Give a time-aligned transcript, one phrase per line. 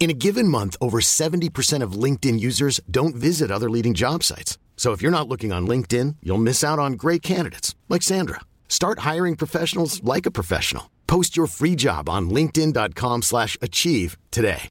[0.00, 4.56] In a given month, over 70% of LinkedIn users don't visit other leading job sites.
[4.76, 8.40] So if you're not looking on LinkedIn, you'll miss out on great candidates like Sandra.
[8.68, 10.84] Start hiring professionals like a professional.
[11.08, 14.68] Post your free job on linkedin.com/achieve today.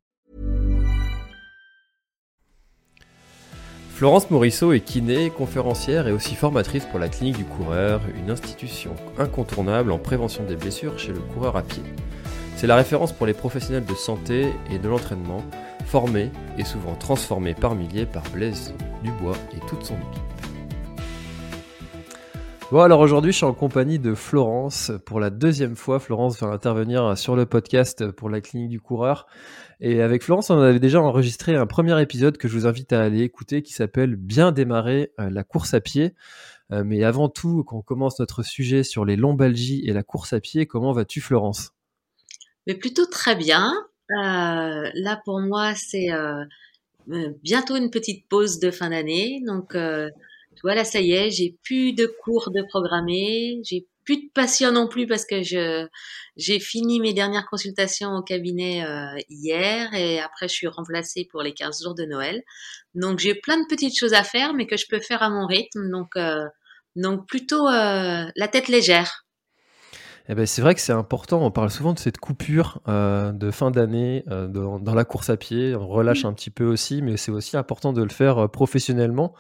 [3.98, 8.96] Florence Morisseau est kiné, conférencière et aussi formatrice pour la clinique du coureur, une institution
[9.18, 11.82] incontournable en prévention des blessures chez le coureur à pied.
[12.58, 15.44] C'est la référence pour les professionnels de santé et de l'entraînement,
[15.86, 21.04] formés et souvent transformés par milliers par Blaise Dubois et toute son équipe.
[22.72, 26.00] Bon alors aujourd'hui je suis en compagnie de Florence pour la deuxième fois.
[26.00, 29.28] Florence va intervenir sur le podcast pour la clinique du coureur.
[29.80, 33.04] Et avec Florence on avait déjà enregistré un premier épisode que je vous invite à
[33.04, 36.16] aller écouter qui s'appelle Bien démarrer euh, la course à pied.
[36.72, 40.40] Euh, mais avant tout, qu'on commence notre sujet sur les lombalgies et la course à
[40.40, 41.77] pied, comment vas-tu Florence?
[42.68, 43.74] Mais plutôt très bien.
[44.12, 46.44] Euh, là, pour moi, c'est euh,
[47.12, 49.42] euh, bientôt une petite pause de fin d'année.
[49.48, 50.10] Donc, euh,
[50.84, 55.06] ça y est, j'ai plus de cours de programmer, j'ai plus de patients non plus
[55.06, 55.86] parce que je
[56.38, 61.42] j'ai fini mes dernières consultations au cabinet euh, hier et après je suis remplacée pour
[61.42, 62.42] les 15 jours de Noël.
[62.96, 65.46] Donc j'ai plein de petites choses à faire mais que je peux faire à mon
[65.46, 65.90] rythme.
[65.92, 66.46] Donc euh,
[66.96, 69.27] donc plutôt euh, la tête légère.
[70.30, 71.42] Eh ben, c'est vrai que c'est important.
[71.46, 75.30] On parle souvent de cette coupure euh, de fin d'année euh, dans, dans la course
[75.30, 75.74] à pied.
[75.74, 79.34] On relâche un petit peu aussi, mais c'est aussi important de le faire euh, professionnellement.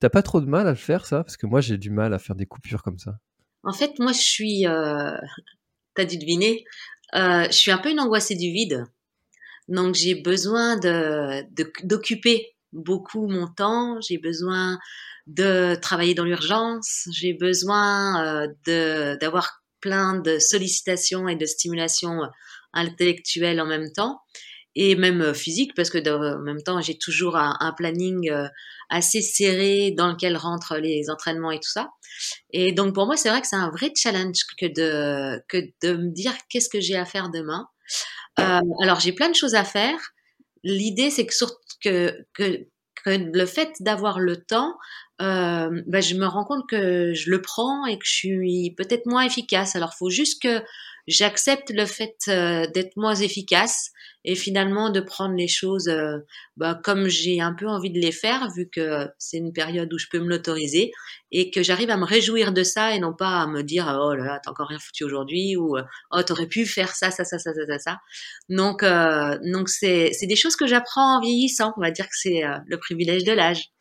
[0.00, 1.22] T'as pas trop de mal à le faire, ça?
[1.24, 3.18] Parce que moi, j'ai du mal à faire des coupures comme ça.
[3.64, 5.10] En fait, moi, je suis, euh,
[5.94, 6.64] t'as dû deviner,
[7.12, 8.84] je suis un peu une angoissée du vide.
[9.68, 14.00] Donc, j'ai besoin de de- d'occuper beaucoup mon temps.
[14.00, 14.78] J'ai besoin
[15.26, 17.08] de travailler dans l'urgence.
[17.12, 22.20] J'ai besoin de d'avoir plein de sollicitations et de stimulations
[22.72, 24.22] intellectuelles en même temps
[24.74, 28.48] et même euh, physique parce que de- en même temps j'ai toujours un, planning euh,
[28.88, 31.90] assez serré dans lequel rentrent les entraînements et tout ça.
[32.50, 35.96] Et donc pour moi c'est vrai que c'est un vrai challenge que de que de
[35.96, 37.68] me dire qu'est-ce que j'ai à faire demain.
[38.40, 39.98] Euh, alors j'ai plein de choses à faire.
[40.64, 41.32] L'idée c'est que
[41.82, 42.66] que
[43.04, 44.74] que le fait d'avoir le temps,
[45.20, 49.06] euh, bah, je me rends compte que je le prends et que je suis peut-être
[49.06, 49.76] moins efficace.
[49.76, 50.62] Alors, faut juste que
[51.06, 53.90] j'accepte le fait euh, d'être moins efficace
[54.24, 56.18] et finalement de prendre les choses euh,
[56.56, 59.98] bah, comme j'ai un peu envie de les faire, vu que c'est une période où
[59.98, 60.92] je peux me l'autoriser
[61.30, 64.14] et que j'arrive à me réjouir de ça et non pas à me dire oh
[64.14, 65.76] là là t'as encore rien foutu aujourd'hui ou
[66.10, 67.98] oh t'aurais pu faire ça ça ça ça ça ça ça.
[68.48, 71.72] Donc euh, donc c'est c'est des choses que j'apprends en vieillissant.
[71.76, 73.73] On va dire que c'est euh, le privilège de l'âge.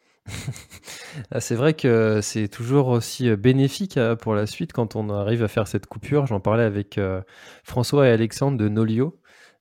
[1.32, 5.10] Ah, c'est vrai que c'est toujours aussi euh, bénéfique euh, pour la suite quand on
[5.10, 6.26] arrive à faire cette coupure.
[6.26, 7.22] J'en parlais avec euh,
[7.64, 9.20] François et Alexandre de Nolio.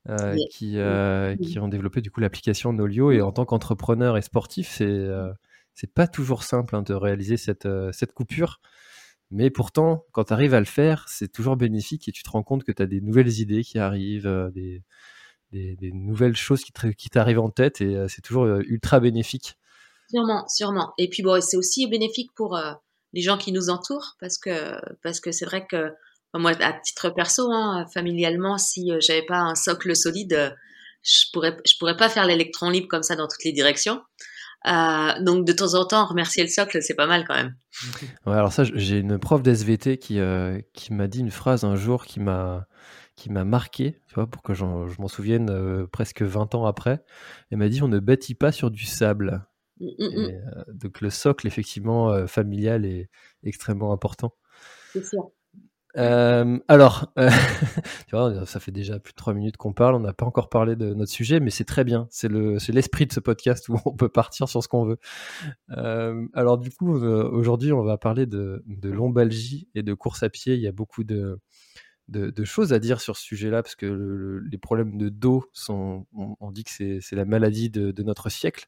[0.08, 0.44] euh, Oui.
[0.50, 4.68] qui, euh, qui ont développé du coup l'application Nolio et en tant qu'entrepreneur et sportif
[4.70, 5.32] c'est euh,
[5.74, 8.60] c'est pas toujours simple hein, de réaliser cette, cette coupure
[9.30, 12.42] mais pourtant quand tu arrives à le faire c'est toujours bénéfique et tu te rends
[12.44, 14.82] compte que tu as des nouvelles idées qui arrivent des,
[15.52, 19.56] des, des nouvelles choses qui t'arrivent en tête et c'est toujours ultra bénéfique
[20.12, 20.92] Sûrement, sûrement.
[20.98, 22.72] Et puis bon, c'est aussi bénéfique pour euh,
[23.14, 25.90] les gens qui nous entourent parce que parce que c'est vrai que
[26.34, 30.50] moi, à titre perso, hein, familialement, si euh, j'avais pas un socle solide, euh,
[31.02, 34.02] je pourrais je pourrais pas faire l'électron libre comme ça dans toutes les directions.
[34.64, 37.56] Donc de temps en temps, remercier le socle, c'est pas mal quand même.
[38.26, 40.20] Ouais, alors ça, j'ai une prof d'SVT qui,
[40.74, 42.66] qui m'a dit une phrase un jour qui m'a
[43.16, 47.02] qui m'a marqué, tu pour que je m'en souvienne presque 20 ans après.
[47.50, 49.44] Elle m'a dit on ne bâtit pas sur du sable.
[49.82, 53.10] Mm, mm, mm, Et, euh, donc le socle, effectivement, euh, familial est
[53.42, 54.34] extrêmement important.
[54.92, 55.30] c'est sûr.
[55.98, 57.28] Euh, alors, euh,
[58.08, 60.48] tu vois, ça fait déjà plus de trois minutes qu'on parle, on n'a pas encore
[60.48, 62.06] parlé de notre sujet, mais c'est très bien.
[62.10, 64.98] C'est le, c'est l'esprit de ce podcast où on peut partir sur ce qu'on veut.
[65.76, 70.30] Euh, alors du coup, aujourd'hui, on va parler de, de lombalgie et de course à
[70.30, 70.54] pied.
[70.54, 71.40] Il y a beaucoup de,
[72.08, 75.08] de, de choses à dire sur ce sujet-là, parce que le- le- les problèmes de
[75.08, 78.66] dos sont, on, on dit que c'est, la maladie de, de notre siècle.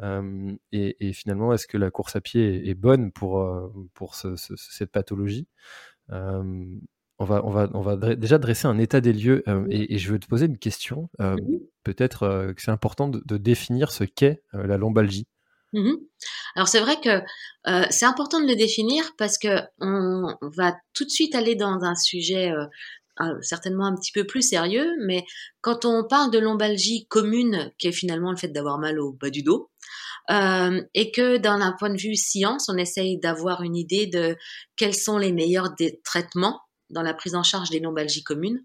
[0.00, 3.68] Euh, et, et finalement, est-ce que la course à pied est, est bonne pour, euh,
[3.94, 5.48] pour ce- ce- cette pathologie?
[6.10, 6.64] Euh,
[7.18, 10.12] on va, on va, on va déjà dresser un état des lieux euh, et, je
[10.12, 11.08] veux te poser une question.
[11.20, 11.60] Euh, mhm.
[11.84, 15.26] Peut-être que c'est important de, définir ce qu'est la lombalgie.
[15.72, 15.96] Mhm.
[16.54, 17.22] Alors c'est vrai que
[17.90, 21.94] c'est important de le définir parce que on va tout de suite aller dans un
[21.94, 22.52] sujet
[23.42, 25.24] certainement un petit peu plus sérieux, mais
[25.60, 29.30] quand on parle de lombalgie commune, qui est finalement le fait d'avoir mal au bas
[29.30, 29.70] du dos,
[30.30, 34.36] euh, et que d'un point de vue science, on essaye d'avoir une idée de
[34.76, 36.60] quels sont les meilleurs des traitements
[36.90, 38.62] dans la prise en charge des lombalgies communes,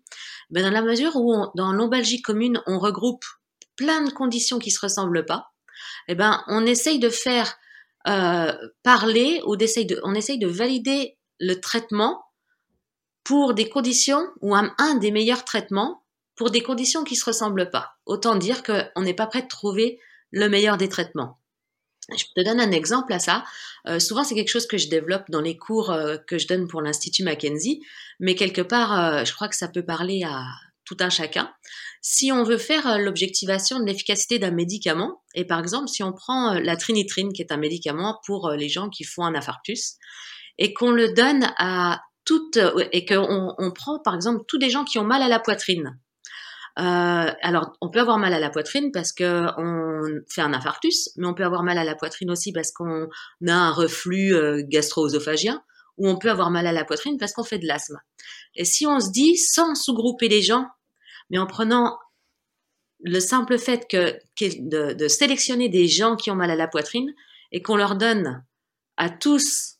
[0.51, 3.25] ben, dans la mesure où dans lombalgie commune, on regroupe
[3.77, 5.47] plein de conditions qui se ressemblent pas,
[6.07, 7.57] eh ben on essaye de faire
[8.07, 12.23] euh, parler ou d'essayer de, on essaye de valider le traitement
[13.25, 16.03] pour des conditions ou un, des meilleurs traitements
[16.35, 17.97] pour des conditions qui se ressemblent pas.
[18.05, 19.99] Autant dire qu'on n'est pas prêt de trouver
[20.31, 21.39] le meilleur des traitements.
[22.15, 23.43] Je te donne un exemple à ça.
[23.87, 26.69] Euh, souvent, c'est quelque chose que je développe dans les cours euh, que je donne
[26.69, 27.83] pour l'Institut Mackenzie,
[28.21, 30.45] mais quelque part, je crois que ça peut parler à
[30.87, 31.51] tout un chacun.
[32.01, 36.53] Si on veut faire l'objectivation de l'efficacité d'un médicament, et par exemple, si on prend
[36.53, 39.95] la trinitrine, qui est un médicament pour les gens qui font un infarctus,
[40.57, 42.59] et qu'on le donne à toutes,
[42.91, 45.99] et qu'on on prend par exemple tous des gens qui ont mal à la poitrine,
[46.79, 51.09] euh, alors, on peut avoir mal à la poitrine parce que on fait un infarctus,
[51.17, 53.07] mais on peut avoir mal à la poitrine aussi parce qu'on
[53.47, 55.63] a un reflux euh, gastro-œsophagien,
[55.97, 57.99] ou on peut avoir mal à la poitrine parce qu'on fait de l'asthme.
[58.55, 60.67] Et si on se dit, sans sous-grouper les gens,
[61.29, 61.97] mais en prenant
[63.03, 67.13] le simple fait que, de, sélectionner des gens qui ont mal à la poitrine
[67.51, 68.43] et qu'on leur donne
[68.97, 69.75] à tous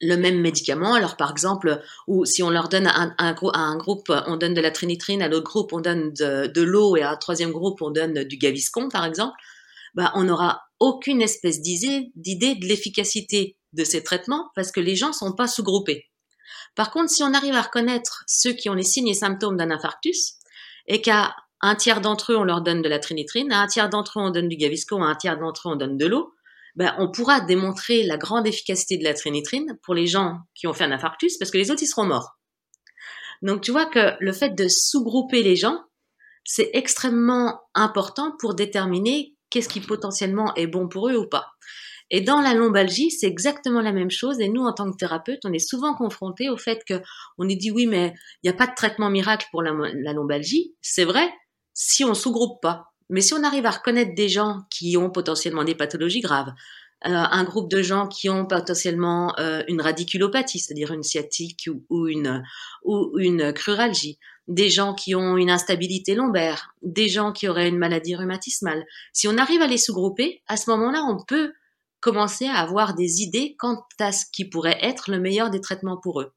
[0.00, 0.94] le même médicament.
[0.94, 4.70] Alors par exemple, ou si on leur donne à un groupe, on donne de la
[4.70, 8.24] trinitrine, à l'autre groupe on donne de, l'eau et à un troisième groupe on donne
[8.24, 9.36] du gaviscon par exemple,
[9.94, 15.12] bah, on n'aura aucune espèce d'idée de l'efficacité de ces traitements parce que les gens
[15.12, 16.08] sont pas sous-groupés.
[16.74, 19.70] Par contre, si on arrive à reconnaître ceux qui ont les signes et symptômes d'un
[19.70, 20.34] infarctus
[20.86, 23.88] et qu'à un tiers d'entre eux on leur donne de la trinitrine, à un tiers
[23.88, 26.34] d'entre eux on donne du gaviscon, à un tiers d'entre eux on donne de l'eau,
[26.74, 30.72] ben, on pourra démontrer la grande efficacité de la trinitrine pour les gens qui ont
[30.72, 32.38] fait un infarctus parce que les autres, ils seront morts.
[33.42, 35.82] Donc, tu vois que le fait de sous-grouper les gens,
[36.44, 41.52] c'est extrêmement important pour déterminer qu'est-ce qui potentiellement est bon pour eux ou pas.
[42.12, 44.38] Et dans la lombalgie, c'est exactement la même chose.
[44.38, 47.00] Et nous, en tant que thérapeute, on est souvent confrontés au fait que
[47.38, 50.12] on est dit oui, mais il n'y a pas de traitement miracle pour la, la
[50.12, 50.74] lombalgie.
[50.80, 51.28] C'est vrai
[51.74, 52.92] si on sous-groupe pas.
[53.08, 56.52] Mais si on arrive à reconnaître des gens qui ont potentiellement des pathologies graves,
[57.04, 62.06] euh, un groupe de gens qui ont potentiellement euh, une radiculopathie, c'est-à-dire une sciatique ou,
[62.06, 62.44] une,
[62.84, 67.78] ou une cruralgie, des gens qui ont une instabilité lombaire, des gens qui auraient une
[67.78, 68.84] maladie rhumatismale.
[69.12, 71.52] Si on arrive à les sous-grouper, à ce moment-là, on peut
[72.02, 75.96] commencer à avoir des idées quant à ce qui pourrait être le meilleur des traitements
[75.96, 76.34] pour eux.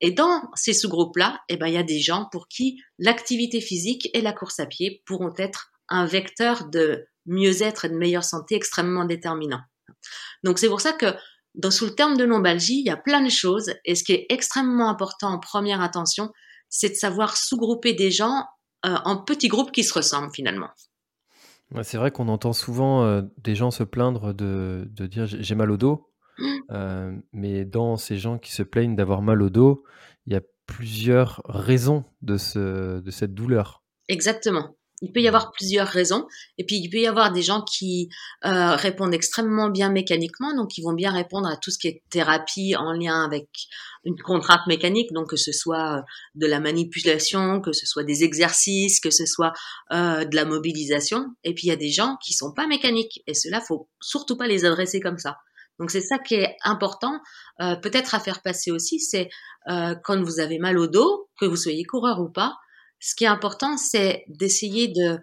[0.00, 4.08] Et dans ces sous-groupes-là, eh ben, il y a des gens pour qui l'activité physique
[4.14, 8.54] et la course à pied pourront être un vecteur de mieux-être et de meilleure santé
[8.54, 9.60] extrêmement déterminant.
[10.44, 11.14] Donc c'est pour ça que
[11.54, 14.12] dans, sous le terme de lombalgie, il y a plein de choses et ce qui
[14.12, 16.30] est extrêmement important en première attention,
[16.68, 18.44] c'est de savoir sous-grouper des gens
[18.86, 20.70] euh, en petits groupes qui se ressemblent finalement.
[21.82, 25.76] C'est vrai qu'on entend souvent euh, des gens se plaindre de, dire j'ai mal au
[25.76, 26.58] dos, mmh.
[26.72, 29.84] euh, mais dans ces gens qui se plaignent d'avoir mal au dos,
[30.26, 33.84] il y a plusieurs raisons de, ce, de cette douleur.
[34.08, 34.76] Exactement.
[35.02, 36.26] Il peut y avoir plusieurs raisons.
[36.58, 38.10] Et puis, il peut y avoir des gens qui
[38.44, 42.02] euh, répondent extrêmement bien mécaniquement, donc ils vont bien répondre à tout ce qui est
[42.10, 43.48] thérapie en lien avec
[44.04, 46.02] une contrainte mécanique, donc que ce soit euh,
[46.34, 49.52] de la manipulation, que ce soit des exercices, que ce soit
[49.92, 51.34] euh, de la mobilisation.
[51.44, 53.22] Et puis, il y a des gens qui sont pas mécaniques.
[53.26, 55.38] Et cela, faut surtout pas les adresser comme ça.
[55.78, 57.20] Donc c'est ça qui est important,
[57.58, 59.30] peut-être à faire passer aussi, c'est
[59.66, 62.58] quand vous avez mal au dos, que vous soyez coureur ou pas,
[63.00, 65.18] ce qui est important, c'est d'essayer de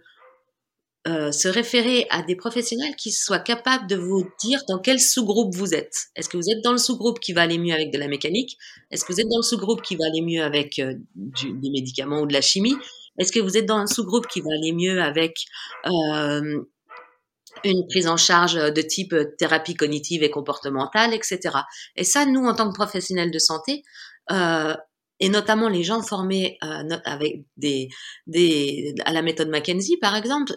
[1.07, 5.55] euh, se référer à des professionnels qui soient capables de vous dire dans quel sous-groupe
[5.55, 6.07] vous êtes.
[6.15, 8.57] Est-ce que vous êtes dans le sous-groupe qui va aller mieux avec de la mécanique?
[8.91, 12.21] Est-ce que vous êtes dans le sous-groupe qui va aller mieux avec euh, des médicaments
[12.21, 12.75] ou de la chimie?
[13.19, 15.45] Est-ce que vous êtes dans un sous-groupe qui va aller mieux avec
[15.85, 16.61] euh,
[17.63, 21.39] une prise en charge de type thérapie cognitive et comportementale, etc.
[21.95, 23.83] Et ça, nous, en tant que professionnels de santé,
[24.31, 24.75] euh,
[25.19, 27.89] et notamment les gens formés euh, avec des,
[28.27, 30.55] des, à la méthode Mackenzie, par exemple,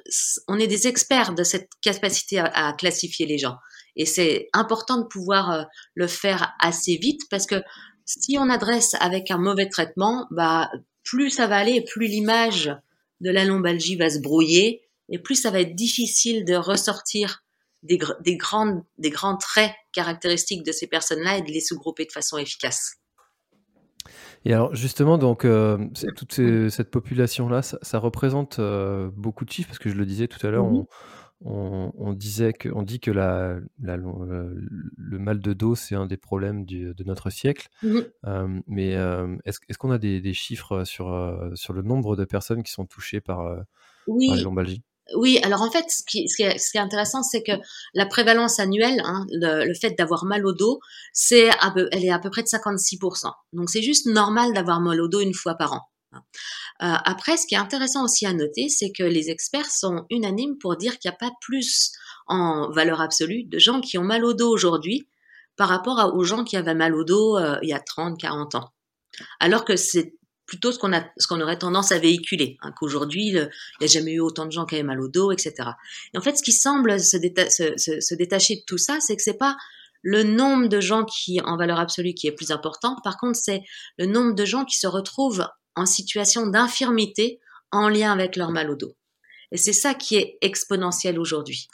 [0.48, 3.56] on est des experts de cette capacité à, classifier les gens.
[3.96, 5.62] Et c'est important de pouvoir euh,
[5.94, 7.62] le faire assez vite parce que
[8.04, 10.70] si on adresse avec un mauvais traitement, bah,
[11.04, 12.74] plus ça va aller, plus l'image
[13.20, 17.42] de la lombalgie va se brouiller et plus ça va être difficile de ressortir
[17.82, 22.12] des, des, grandes, des grands traits caractéristiques de ces personnes-là et de les sous-grouper de
[22.12, 22.99] façon efficace.
[24.44, 25.46] Et alors justement, donc
[26.16, 26.32] toute
[26.70, 28.60] cette population-là, ça, représente
[29.14, 30.86] beaucoup de chiffres parce que je le disais tout à l'heure, mmh
[31.42, 36.66] on, disait que, on dit que la, le mal de dos c'est un des problèmes
[36.66, 37.68] de notre siècle.
[37.82, 38.90] Mmh mais
[39.44, 43.56] est-ce, qu'on a des, chiffres sur sur le nombre de personnes qui sont touchées par,
[44.06, 44.82] les lombalgies?
[45.14, 47.52] Oui, alors en fait, ce qui, est, intéressant, c'est que
[47.94, 50.80] la prévalence annuelle, hein, le, fait d'avoir mal au dos,
[51.12, 51.50] c'est
[51.92, 53.30] elle est à peu près de 56%.
[53.52, 55.80] Donc c'est juste normal d'avoir mal au dos une fois par an.
[56.12, 56.22] Hein.
[56.82, 60.58] Euh, après, ce qui est intéressant aussi à noter, c'est que les experts sont unanimes
[60.58, 61.92] pour dire qu'il n'y a pas plus
[62.26, 65.08] en valeur absolue de gens qui ont mal au dos aujourd'hui
[65.56, 68.54] par rapport aux gens qui avaient mal au dos euh, il y a 30, 40
[68.54, 68.72] ans.
[69.40, 70.14] Alors que c'est
[70.50, 73.48] plutôt ce qu'on a, ce qu'on aurait tendance à véhiculer, hein, qu'aujourd'hui il
[73.80, 75.54] n'y a jamais eu autant de gens qui avaient mal au dos, etc.
[76.12, 79.38] Et en fait, ce qui semble se, se, détacher de tout ça, c'est que c'est
[79.38, 79.56] pas
[80.02, 82.96] le nombre de gens qui, en valeur absolue, qui est plus important.
[83.04, 83.62] Par contre, c'est
[83.96, 87.38] le nombre de gens qui se retrouvent en situation d'infirmité
[87.70, 88.96] en lien avec leur mal au dos.
[89.52, 91.68] Et c'est ça qui est exponentiel aujourd'hui.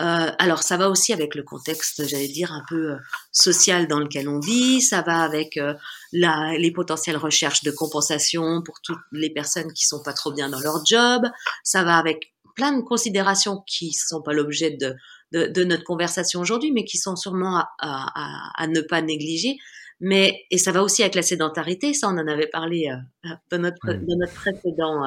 [0.00, 2.96] Euh, alors ça va aussi avec le contexte, j'allais dire, un peu euh,
[3.30, 5.74] social dans lequel on vit, ça va avec euh,
[6.12, 10.48] la, les potentielles recherches de compensation pour toutes les personnes qui sont pas trop bien
[10.48, 11.22] dans leur job,
[11.62, 14.94] ça va avec plein de considérations qui sont pas l'objet de,
[15.32, 19.56] de, de, notre conversation aujourd'hui, mais qui sont sûrement à, à, à, ne pas négliger.
[20.00, 22.90] Mais et ça va aussi avec la sédentarité, ça on en avait parlé
[23.50, 25.02] dans notre dans notre précédent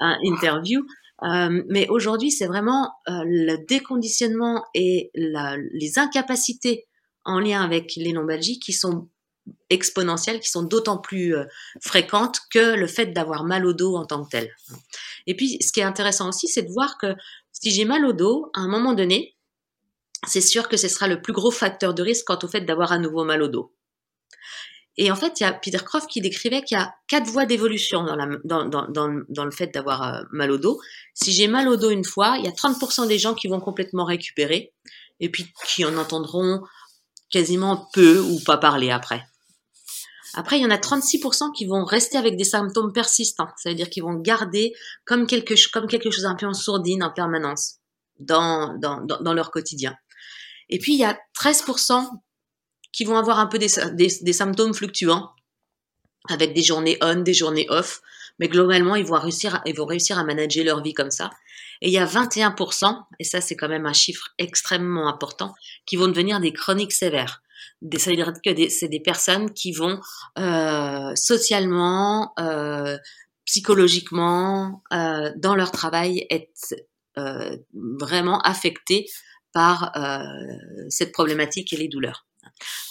[0.00, 0.84] interview.
[1.22, 6.86] Euh, mais aujourd'hui, c'est vraiment euh, le déconditionnement et les incapacités
[7.24, 9.08] en lien avec les lombalgies qui sont
[9.70, 11.44] exponentielles, qui sont d'autant plus euh,
[11.80, 14.54] fréquentes que le fait d'avoir mal au dos en tant que tel.
[15.26, 17.14] Et puis, ce qui est intéressant aussi, c'est de voir que
[17.52, 19.36] si j'ai mal au dos, à un moment donné,
[20.26, 22.92] c'est sûr que ce sera le plus gros facteur de risque quant au fait d'avoir
[22.92, 23.74] à nouveau mal au dos.
[24.96, 27.46] Et en fait, il y a Peter Croft qui décrivait qu'il y a quatre voies
[27.46, 30.80] d'évolution dans, le fait d'avoir euh, mal au dos.
[31.14, 33.60] Si j'ai mal au dos une fois, il y a 30% des gens qui vont
[33.60, 34.72] complètement récupérer
[35.20, 36.62] et puis qui en entendront
[37.30, 39.26] quasiment peu ou pas parler après.
[40.34, 43.48] Après, il y en a 36% qui vont rester avec des symptômes persistants.
[43.56, 44.74] Ça veut dire qu'ils vont garder
[45.04, 47.76] comme quelque, comme quelque chose un peu en sourdine en permanence
[48.18, 48.76] dans
[49.34, 49.96] leur quotidien.
[50.68, 52.08] Et puis, il y a 13%
[52.94, 53.68] qui vont avoir un peu des,
[54.32, 55.32] symptômes fluctuants,
[56.30, 58.00] avec des journées on, des journées off,
[58.38, 61.30] mais globalement, ils vont réussir, ils vont réussir à manager leur vie comme ça.
[61.82, 65.54] Et il y a 21%, et ça c'est quand même un chiffre extrêmement important,
[65.86, 67.42] qui vont devenir des chroniques sévères.
[67.82, 70.00] Des, ça veut dire que c'est des personnes qui vont
[70.38, 72.96] euh, socialement, euh,
[73.44, 76.74] psychologiquement, euh, dans leur travail, être
[77.18, 79.06] euh, vraiment affectées
[79.52, 79.92] par
[80.88, 82.26] cette problématique et les douleurs.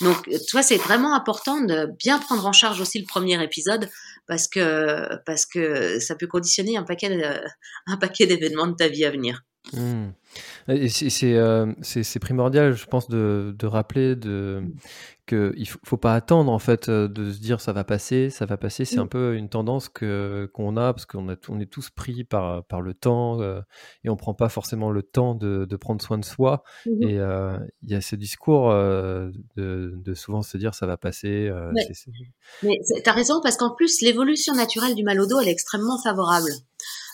[0.02, 3.90] Donc, tu vois, c'est vraiment important de bien prendre en charge aussi le premier épisode
[4.28, 9.42] parce que, ça peut conditionner un paquet d'événements de ta vie à venir.
[9.72, 10.12] Mmh.
[10.70, 14.62] Euh, c'est primordial, je pense, de, de rappeler de,
[15.26, 18.46] qu'il ne faut, pas attendre en fait euh, de se dire ça va passer, ça
[18.46, 18.84] va passer.
[18.84, 22.82] C'est un peu une tendance qu'on a parce qu'on on est tous pris par par
[22.82, 23.62] le temps euh,
[24.04, 26.64] et on prend pas forcément le temps de, de prendre soin de soi.
[26.86, 30.98] Mmh et euh, il y a ce discours de, de, souvent se dire ça va
[30.98, 31.50] passer.
[32.64, 35.52] Mais tu as raison parce qu'en plus l'évolution naturelle du mal au dos elle est
[35.52, 36.52] extrêmement favorable.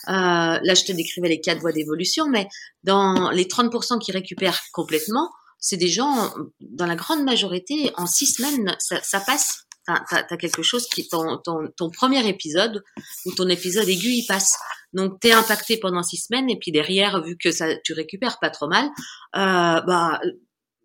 [0.06, 2.48] Là, je te décrivais les quatre voies d'évolution, mais
[2.84, 5.30] dans les 30% qui récupèrent complètement,
[5.60, 9.66] c'est des gens, dans la grande majorité, en six semaines, ça, ça passe.
[9.86, 12.84] T'as as, quelque chose qui ton, ton, ton premier épisode
[13.24, 14.56] ou ton épisode aigu il passe.
[14.92, 18.50] Donc t'es impacté pendant six semaines et puis derrière vu que ça tu récupères pas
[18.50, 18.84] trop mal,
[19.36, 20.20] euh, bah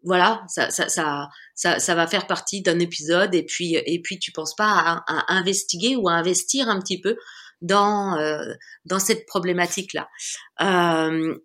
[0.04, 4.18] voilà ça ça, ça ça ça va faire partie d'un épisode et puis et puis
[4.18, 7.18] tu penses pas à, à, investiguer ou à investir un petit peu
[7.62, 8.54] dans euh,
[8.86, 10.08] dans cette problématique là.
[10.62, 11.36] Euh,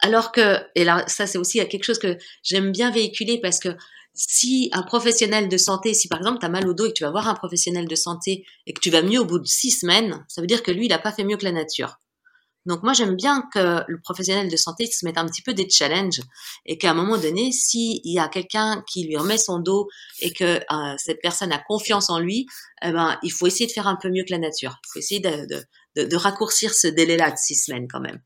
[0.00, 3.68] alors que, et là, ça c'est aussi quelque chose que j'aime bien véhiculer parce que
[4.14, 6.94] si un professionnel de santé, si par exemple tu as mal au dos et que
[6.94, 9.46] tu vas voir un professionnel de santé et que tu vas mieux au bout de
[9.46, 11.98] six semaines, ça veut dire que lui, il n'a pas fait mieux que la nature.
[12.66, 15.68] Donc moi, j'aime bien que le professionnel de santé se mette un petit peu des
[15.68, 16.20] challenges
[16.64, 19.88] et qu'à un moment donné, s'il y a quelqu'un qui lui remet son dos
[20.20, 22.46] et que euh, cette personne a confiance en lui,
[22.82, 24.78] eh ben, il faut essayer de faire un peu mieux que la nature.
[24.84, 28.20] Il faut essayer de, raccourcir ce délai-là de six semaines quand même.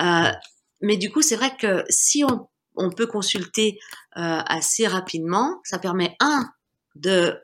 [0.00, 0.32] Euh,
[0.80, 3.78] mais du coup, c'est vrai que si on, on peut consulter
[4.16, 6.48] euh, assez rapidement, ça permet, un,
[6.94, 7.38] de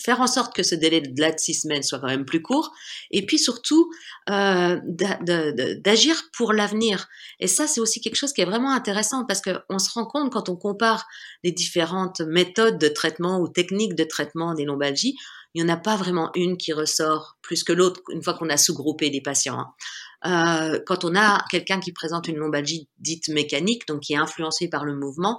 [0.00, 2.42] faire en sorte que ce délai de là de six semaines soit quand même plus
[2.42, 2.72] court,
[3.10, 3.90] et puis surtout
[4.30, 7.08] euh, d'agir pour l'avenir.
[7.40, 10.32] Et ça, c'est aussi quelque chose qui est vraiment intéressant parce qu'on se rend compte
[10.32, 11.06] quand on compare
[11.42, 15.16] les différentes méthodes de traitement ou techniques de traitement des lombalgies
[15.54, 18.50] il n'y en a pas vraiment une qui ressort plus que l'autre une fois qu'on
[18.50, 19.58] a sous-groupé des patients.
[19.58, 20.74] Hein.
[20.74, 24.68] Euh, quand on a quelqu'un qui présente une lombalgie dite mécanique, donc qui est influencée
[24.68, 25.38] par le mouvement,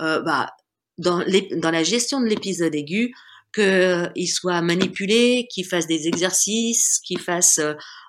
[0.00, 0.52] euh, bah,
[0.98, 1.22] dans
[1.70, 3.14] la gestion de l'épisode aigu,
[3.58, 7.60] qu'il soit manipulé, qu'il fasse des exercices, qu'il fasse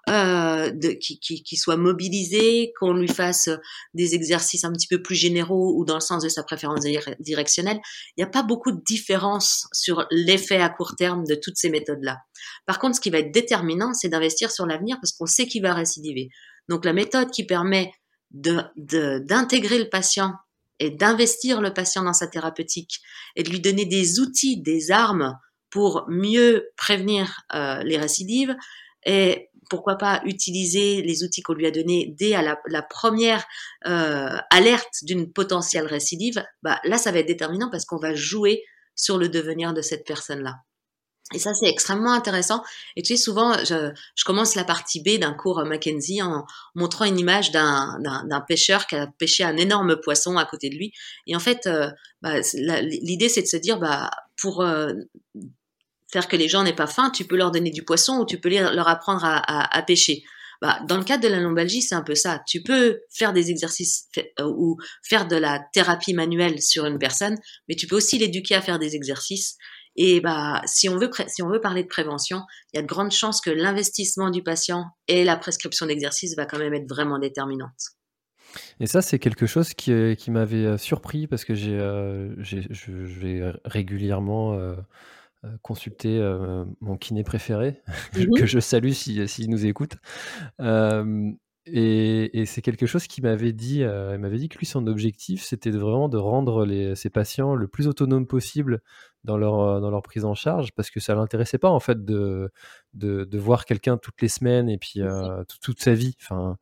[0.10, 3.50] euh, qui, soit mobilisé, qu'on lui fasse
[3.94, 6.84] des exercices un petit peu plus généraux ou dans le sens de sa préférence
[7.20, 7.80] directionnelle.
[8.18, 11.70] Il n'y a pas beaucoup de différence sur l'effet à court terme de toutes ces
[11.70, 12.18] méthodes-là.
[12.66, 15.62] Par contre, ce qui va être déterminant, c'est d'investir sur l'avenir parce qu'on sait qu'il
[15.62, 16.30] va récidiver.
[16.70, 17.92] Donc la méthode qui permet
[18.32, 20.34] d'intégrer le patient
[20.80, 23.00] et d'investir le patient dans sa thérapeutique
[23.36, 25.38] et de lui donner des outils, des armes
[25.70, 28.56] pour mieux prévenir euh, les récidives
[29.06, 33.46] et pourquoi pas utiliser les outils qu'on lui a donnés dès à la, première
[33.86, 38.64] euh, alerte d'une potentielle récidive, bah, là, ça va être déterminant parce qu'on va jouer
[38.96, 40.56] sur le devenir de cette personne-là.
[41.34, 42.64] Et ça, c'est extrêmement intéressant.
[42.96, 43.94] Et tu sais, souvent, je,
[44.26, 49.08] commence la partie B d'un cours Mackenzie en montrant une image d'un pêcheur qui a
[49.20, 50.92] pêché un énorme poisson à côté de lui.
[51.28, 51.90] Et en fait, euh,
[52.22, 52.40] bah,
[52.82, 54.10] l'idée, c'est de se dire, bah,
[54.42, 54.94] pour euh,
[56.12, 58.40] faire que les gens n'aient pas faim, tu peux leur donner du poisson ou tu
[58.40, 60.24] peux leur apprendre à, pêcher.
[60.62, 62.42] Bah, dans le cadre de la lombalgie, c'est un peu ça.
[62.46, 64.08] Tu peux faire des exercices
[64.40, 67.38] euh, ou faire de la thérapie manuelle sur une personne,
[67.70, 69.58] mais tu peux aussi l'éduquer à faire des exercices.
[69.96, 72.88] Et bah, si on veut, si on veut parler de prévention, il y a de
[72.88, 77.20] grandes chances que l'investissement du patient et la prescription d'exercices va quand même être vraiment
[77.20, 77.96] déterminante.
[78.80, 81.78] Et ça, c'est quelque chose qui, euh, qui m'avait euh, surpris parce que j'ai,
[82.40, 84.58] je vais régulièrement
[85.46, 87.82] euh, consulter euh, mon kiné préféré,
[88.14, 89.96] mmh que je salue s'il si, nous écoute.
[91.66, 95.42] et, c'est quelque chose qui m'avait dit, euh, il m'avait dit que lui, son objectif,
[95.42, 98.82] c'était vraiment de rendre les, ses patients le plus autonomes possible
[99.24, 102.52] dans leur, dans leur prise en charge, parce que ça l'intéressait pas, en fait, de,
[102.94, 105.02] de, de voir quelqu'un toutes les semaines et puis
[105.62, 106.16] toute sa vie.
[106.22, 106.58] Enfin,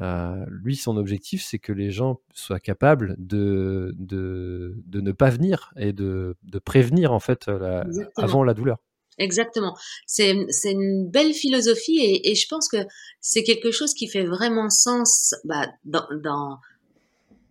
[0.00, 5.28] euh, lui, son objectif, c'est que les gens soient capables de, de, de ne pas
[5.28, 7.84] venir et de, de prévenir en fait la,
[8.16, 8.78] avant la douleur.
[9.18, 9.76] Exactement.
[10.06, 12.78] C'est une belle philosophie et, et je pense que
[13.20, 16.58] c'est quelque chose qui fait vraiment sens bah, dans, dans,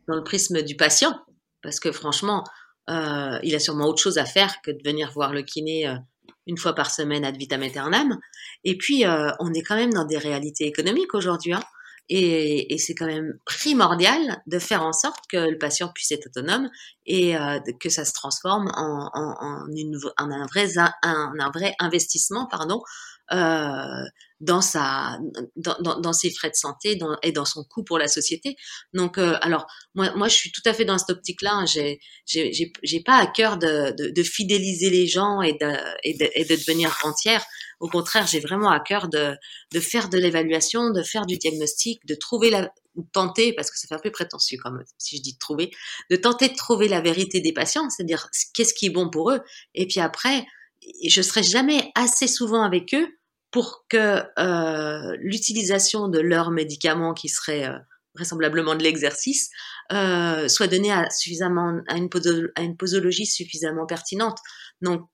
[0.07, 1.13] dans, le prisme du patient.
[1.61, 2.43] Parce que franchement,
[2.89, 5.95] euh, il a sûrement autre chose à faire que de venir voir le kiné euh,
[6.47, 8.17] une fois par semaine ad vitam aeternam.
[8.63, 11.53] Et puis, euh, on est quand même dans des réalités économiques aujourd'hui.
[11.53, 11.63] Hein.
[12.09, 16.27] Et, et c'est quand même primordial de faire en sorte que le patient puisse être
[16.27, 16.69] autonome
[17.05, 21.51] et euh, que ça se transforme en, en, en, une, en un, vrai, un, un,
[21.51, 22.81] vrai investissement pardon,
[23.31, 24.03] euh,
[24.41, 25.19] dans sa
[25.55, 28.57] dans, dans, dans, ses frais de santé dans, et dans son coût pour la société.
[28.93, 31.53] Donc euh, alors moi moi je suis tout à fait dans cette optique là.
[31.53, 31.65] Hein.
[31.65, 35.73] J'ai j'ai pas à cœur de, de, de, fidéliser les gens et de,
[36.03, 37.45] et de et de devenir rentière.
[37.79, 39.35] Au contraire, j'ai vraiment à cœur de
[39.73, 42.73] de faire de l'évaluation, de faire du diagnostic, de trouver la
[43.13, 45.71] tenter parce que ça fait un peu prétentieux comme si je dis de trouver,
[46.09, 49.39] de tenter de trouver la vérité des patients, c'est-à-dire qu'est-ce qui est bon pour eux.
[49.75, 50.45] Et puis après,
[51.07, 53.07] je serai jamais assez souvent avec eux
[53.51, 57.77] pour que euh, l'utilisation de leurs médicaments, qui serait euh,
[58.15, 59.49] vraisemblablement de l'exercice,
[59.91, 64.37] euh, soit donnée à, suffisamment, à, une posologie suffisamment pertinente.
[64.81, 65.07] Donc,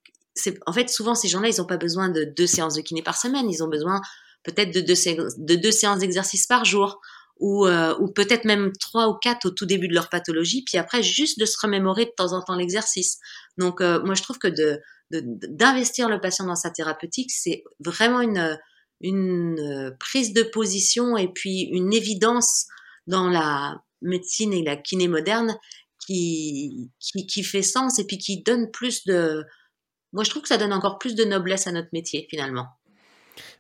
[0.66, 3.18] en fait, souvent, ces gens-là, ils n'ont pas besoin de deux séances de kiné par
[3.18, 4.02] semaine, ils ont besoin
[4.44, 4.96] peut-être de deux,
[5.38, 7.02] de deux séances d'exercice par jour,
[7.40, 10.78] ou, euh, ou peut-être même trois ou quatre au tout début de leur pathologie, puis
[10.78, 13.20] après, juste de se remémorer de temps en temps l'exercice.
[13.58, 14.80] Donc, euh, moi, je trouve que de
[15.12, 18.58] d'investir le patient dans sa thérapeutique, c'est vraiment une,
[19.02, 22.66] une prise de position et puis une évidence
[23.08, 25.58] dans la médecine et la kiné moderne
[26.06, 29.46] qui, qui, qui, fait sens et puis qui donne plus de...
[30.14, 32.68] Moi, je trouve que ça donne encore plus de noblesse à notre métier, finalement.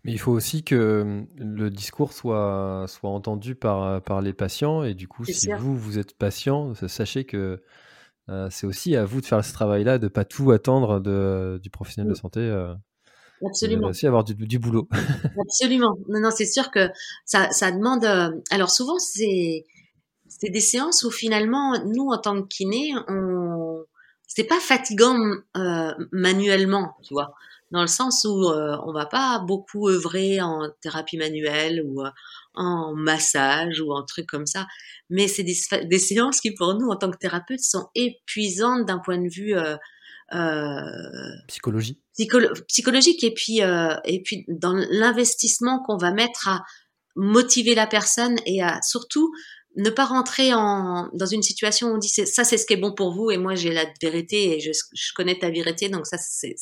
[0.04, 4.84] Mais il faut aussi que hum, le discours soit, soit entendu par, par les patients.
[4.84, 7.62] Et du coup, si vous, vous êtes patient, sachez que
[8.50, 11.70] c'est aussi à vous de faire ce travail-là, de ne pas tout attendre de, du
[11.70, 12.40] professionnel de santé.
[12.40, 12.74] Euh,
[13.46, 13.90] Absolument.
[13.90, 14.88] aussi avoir du, du boulot.
[15.42, 15.98] Absolument.
[16.10, 16.90] Non, non, c'est sûr que
[17.26, 18.04] ça, ça demande.
[18.04, 19.66] Euh, alors souvent, c'est
[20.28, 23.86] c'est des séances où finalement, nous en tant que kiné, on
[24.28, 25.18] c'est pas fatigant
[25.56, 27.34] euh, manuellement, tu vois,
[27.72, 32.02] dans le sens où euh, on va pas beaucoup œuvrer en thérapie manuelle ou
[32.58, 34.68] en massage ou en truc comme ça.
[35.10, 39.18] Mais c'est des, séances qui, pour nous, en tant que thérapeutes, sont épuisantes d'un point
[39.18, 39.78] de vue euh,
[40.34, 40.82] euh
[41.48, 42.02] Psychologie.
[42.68, 46.66] psychologique et puis euh, et puis dans l'investissement qu'on va mettre à
[47.16, 49.32] motiver la personne et à surtout
[49.78, 52.78] ne pas rentrer en, dans une situation où on dit ça c'est ce qui est
[52.78, 56.06] bon pour vous et moi j'ai la vérité et je, je connais ta vérité donc
[56.06, 56.56] ça c'est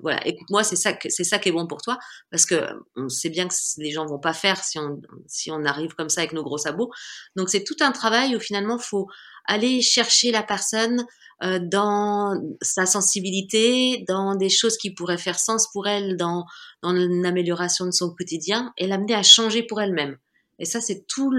[0.00, 1.98] voilà, écoute-moi, c'est ça, c'est ça qui est bon pour toi,
[2.30, 2.56] parce que
[2.96, 6.08] on sait bien que les gens vont pas faire si on, si on arrive comme
[6.08, 6.90] ça avec nos gros sabots.
[7.36, 9.06] Donc c'est tout un travail où finalement faut
[9.46, 11.04] aller chercher la personne
[11.42, 16.44] euh, dans sa sensibilité, dans des choses qui pourraient faire sens pour elle, dans,
[16.82, 20.18] dans l'amélioration de son quotidien, et l'amener à changer pour elle-même.
[20.58, 21.32] Et ça, c'est tout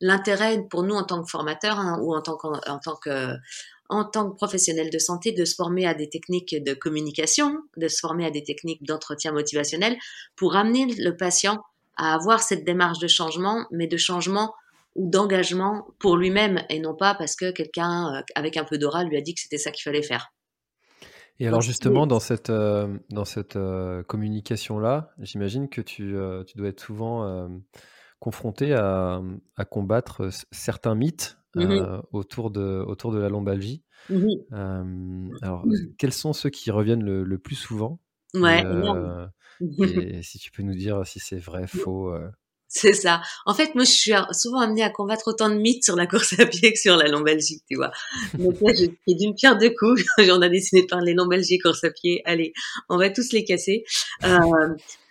[0.00, 3.34] l'intérêt pour nous en tant que formateurs hein, ou en tant, en tant que
[3.90, 7.88] en tant que professionnel de santé, de se former à des techniques de communication, de
[7.88, 9.96] se former à des techniques d'entretien motivationnel
[10.36, 11.60] pour amener le patient
[11.96, 14.54] à avoir cette démarche de changement, mais de changement
[14.94, 19.04] ou d'engagement pour lui-même et non pas parce que quelqu'un euh, avec un peu d'aura
[19.04, 20.32] lui a dit que c'était ça qu'il fallait faire.
[21.40, 26.14] Et alors justement, dans cette, euh, dans cette euh, communication-là, j'imagine que tu,
[26.46, 27.48] tu, dois être souvent
[28.20, 29.20] confronté à,
[29.56, 33.82] à, combattre certains mythes Mmh autour, de, autour de la lombalgie.
[34.08, 35.64] Mmh alors,
[35.98, 37.98] quels sont ceux qui reviennent le, plus souvent?
[38.34, 38.62] Ouais,
[39.60, 41.66] et, si tu peux nous dire si c'est vrai, mmh.
[41.66, 42.14] faux.
[42.72, 43.20] C'est ça.
[43.46, 46.38] En fait, moi, je suis souvent amenée à combattre autant de mythes sur la course
[46.38, 47.90] à pied que sur la lombalgie, tu vois.
[48.34, 50.04] Donc là, j'ai d'une pierre deux coups.
[50.18, 52.22] J'en ai décidé de parler lombalgie course à pied.
[52.26, 52.52] Allez,
[52.88, 53.82] on va tous les casser.
[54.22, 54.68] Euh,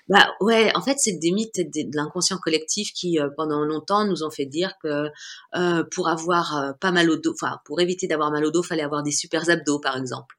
[0.10, 4.24] bah ouais, en fait, c'est des mythes de, l'inconscient collectif qui, euh, pendant longtemps, nous
[4.24, 5.08] ont fait dire que
[5.56, 8.64] euh, pour avoir euh, pas mal au dos, enfin pour éviter d'avoir mal au dos,
[8.64, 10.36] fallait avoir des super abdos, par exemple.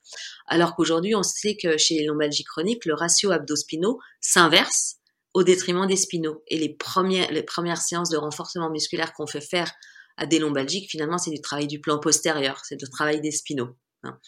[0.46, 4.96] Alors qu'aujourd'hui, on sait que chez les lombalgies chroniques, le ratio abdos-spinaux s'inverse
[5.34, 6.42] au détriment des spinaux.
[6.48, 9.70] Et les premières, les premières séances de renforcement musculaire qu'on fait faire
[10.16, 13.76] à des lombalgiques, finalement, c'est du travail du plan postérieur, c'est le travail des spinaux.
[14.02, 14.18] Hein.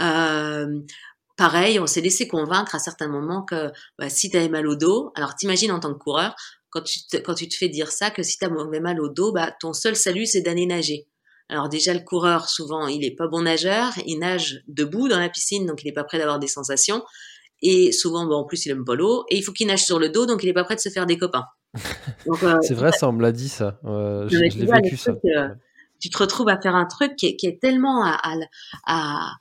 [0.00, 0.80] Euh,
[1.42, 4.76] pareil, on s'est laissé convaincre à certains moments que bah, si tu avais mal au
[4.76, 6.36] dos, alors t'imagines en tant que coureur,
[6.70, 9.08] quand tu te, quand tu te fais dire ça, que si tu as mal au
[9.08, 11.08] dos, bah, ton seul salut, c'est d'aller nager.
[11.48, 15.28] Alors déjà, le coureur, souvent, il est pas bon nageur, il nage debout dans la
[15.28, 17.02] piscine, donc il n'est pas prêt d'avoir des sensations.
[17.60, 19.24] Et souvent, bon, en plus, il aime pas l'eau.
[19.28, 20.90] Et il faut qu'il nage sur le dos, donc il n'est pas prêt de se
[20.90, 21.46] faire des copains.
[22.44, 23.80] Euh, c'est vrai, ça, on me l'a dit, ça.
[23.82, 25.12] je, l'ai vécu, ça.
[25.24, 25.48] Euh,
[26.00, 28.36] tu te retrouves à faire un truc qui est, tellement à, à
[28.86, 29.32] à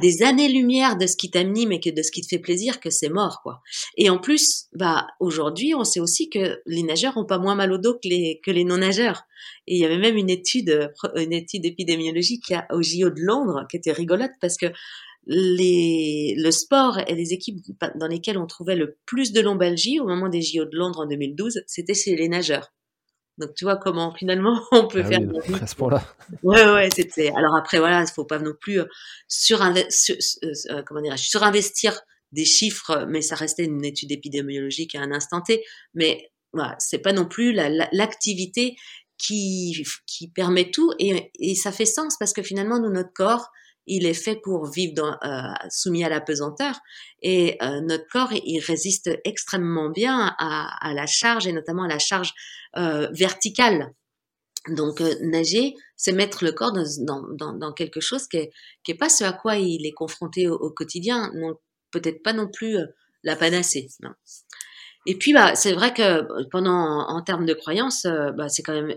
[0.00, 2.90] des années-lumière de ce qui t'anime et que de ce qui te fait plaisir que
[2.90, 3.60] c'est mort, quoi.
[3.96, 7.72] Et en plus, bah, aujourd'hui, on sait aussi que les nageurs ont pas moins mal
[7.72, 9.22] au dos que les, que les non-nageurs.
[9.66, 13.76] Et il y avait même une étude, une étude épidémiologique au JO de Londres qui
[13.76, 14.66] était rigolote parce que
[15.26, 17.58] les, le sport et les équipes
[17.94, 21.06] dans lesquelles on trouvait le plus de lombalgie au moment des JO de Londres en
[21.06, 22.72] 2012, c'était chez les nageurs.
[23.38, 26.02] Donc tu vois comment finalement on peut ah faire oui, à ce point-là.
[26.42, 28.86] Ouais ouais, c'était alors après voilà, il faut pas non plus euh,
[29.28, 32.00] surinvestir euh, euh, comment dire, surinvestir
[32.32, 36.98] des chiffres mais ça restait une étude épidémiologique à un instant T, mais voilà, c'est
[36.98, 38.76] pas non plus l'activité
[39.18, 43.50] qui qui permet tout et, et ça fait sens parce que finalement nous notre corps
[43.86, 46.78] il est fait pour vivre dans, euh, soumis à la pesanteur
[47.22, 51.88] et euh, notre corps il résiste extrêmement bien à, à, la charge et notamment à
[51.88, 52.32] la charge
[52.76, 53.94] euh, verticale.
[54.68, 58.50] Donc euh, nager, c'est mettre le corps dans, dans, dans, quelque chose qui est,
[58.82, 61.58] qui est pas ce à quoi il est confronté au, au quotidien, donc
[61.90, 62.86] peut-être pas non plus euh,
[63.22, 63.88] la panacée.
[64.02, 64.10] Non.
[65.06, 68.72] Et puis, bah, c'est vrai que pendant, en termes de croyances, euh, bah, c'est quand
[68.72, 68.96] même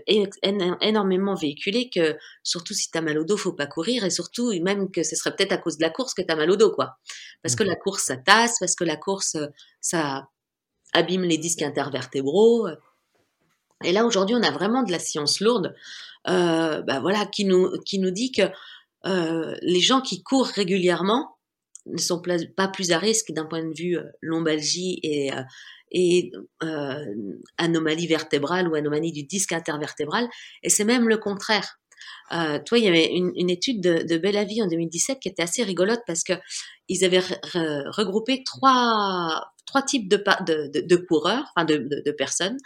[0.80, 4.90] énormément véhiculé que, surtout si t'as mal au dos, faut pas courir, et surtout même
[4.90, 6.96] que ce serait peut-être à cause de la course que t'as mal au dos, quoi.
[7.42, 7.68] Parce que mmh.
[7.68, 9.36] la course, ça tasse, parce que la course,
[9.82, 10.28] ça
[10.94, 12.68] abîme les disques intervertébraux.
[13.84, 15.74] Et là, aujourd'hui, on a vraiment de la science lourde,
[16.28, 18.42] euh, bah, voilà, qui nous, qui nous dit que
[19.06, 21.36] euh, les gens qui courent régulièrement
[21.86, 22.20] ne sont
[22.56, 25.30] pas plus à risque d'un point de vue euh, lombalgie et
[27.56, 30.28] anomalie vertébrale ou anomalie du disque intervertébral.
[30.62, 31.77] Et c'est même le contraire.
[32.32, 35.42] Euh, toi, il y avait une, une étude de, de Bellavie en 2017 qui était
[35.42, 36.34] assez rigolote parce que
[36.88, 42.56] ils avaient regroupé trois trois types de, de, de, coureurs, enfin de, de, personnes.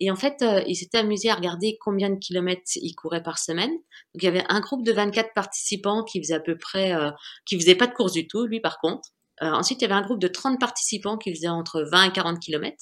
[0.00, 3.38] Et en fait, euh, ils s'étaient amusés à regarder combien de kilomètres ils couraient par
[3.38, 3.70] semaine.
[3.70, 7.10] Donc, il y avait un groupe de 24 participants qui faisait à peu près, euh,
[7.44, 9.08] qui faisait pas de course du tout, lui par contre.
[9.42, 12.12] Euh, ensuite, il y avait un groupe de 30 participants qui faisaient entre 20 et
[12.12, 12.76] 40 km.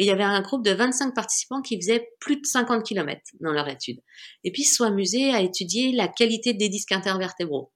[0.00, 3.20] Et il y avait un groupe de 25 participants qui faisaient plus de 50 km
[3.40, 4.00] dans leur étude.
[4.44, 7.70] Et puis, ils se sont amusés à étudier la qualité des disques intervertébraux.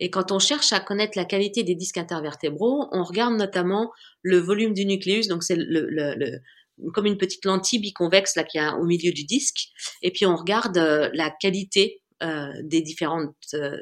[0.00, 4.38] Et quand on cherche à connaître la qualité des disques intervertébraux, on regarde notamment le
[4.38, 5.56] volume du nucléus, donc c'est
[6.92, 9.68] comme une petite lentille biconvexe qui au milieu du disque.
[10.02, 13.76] Et puis on regarde euh, la qualité euh, des différentes euh,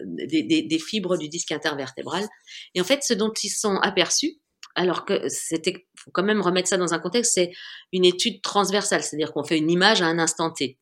[0.87, 2.29] fibres du disque intervertébral.
[2.75, 4.37] Et en fait, ce dont ils sont aperçus,
[4.75, 7.53] alors que c'était, faut quand même remettre ça dans un contexte, c'est
[7.93, 10.79] une étude transversale, c'est-à-dire qu'on fait une image à un instant T.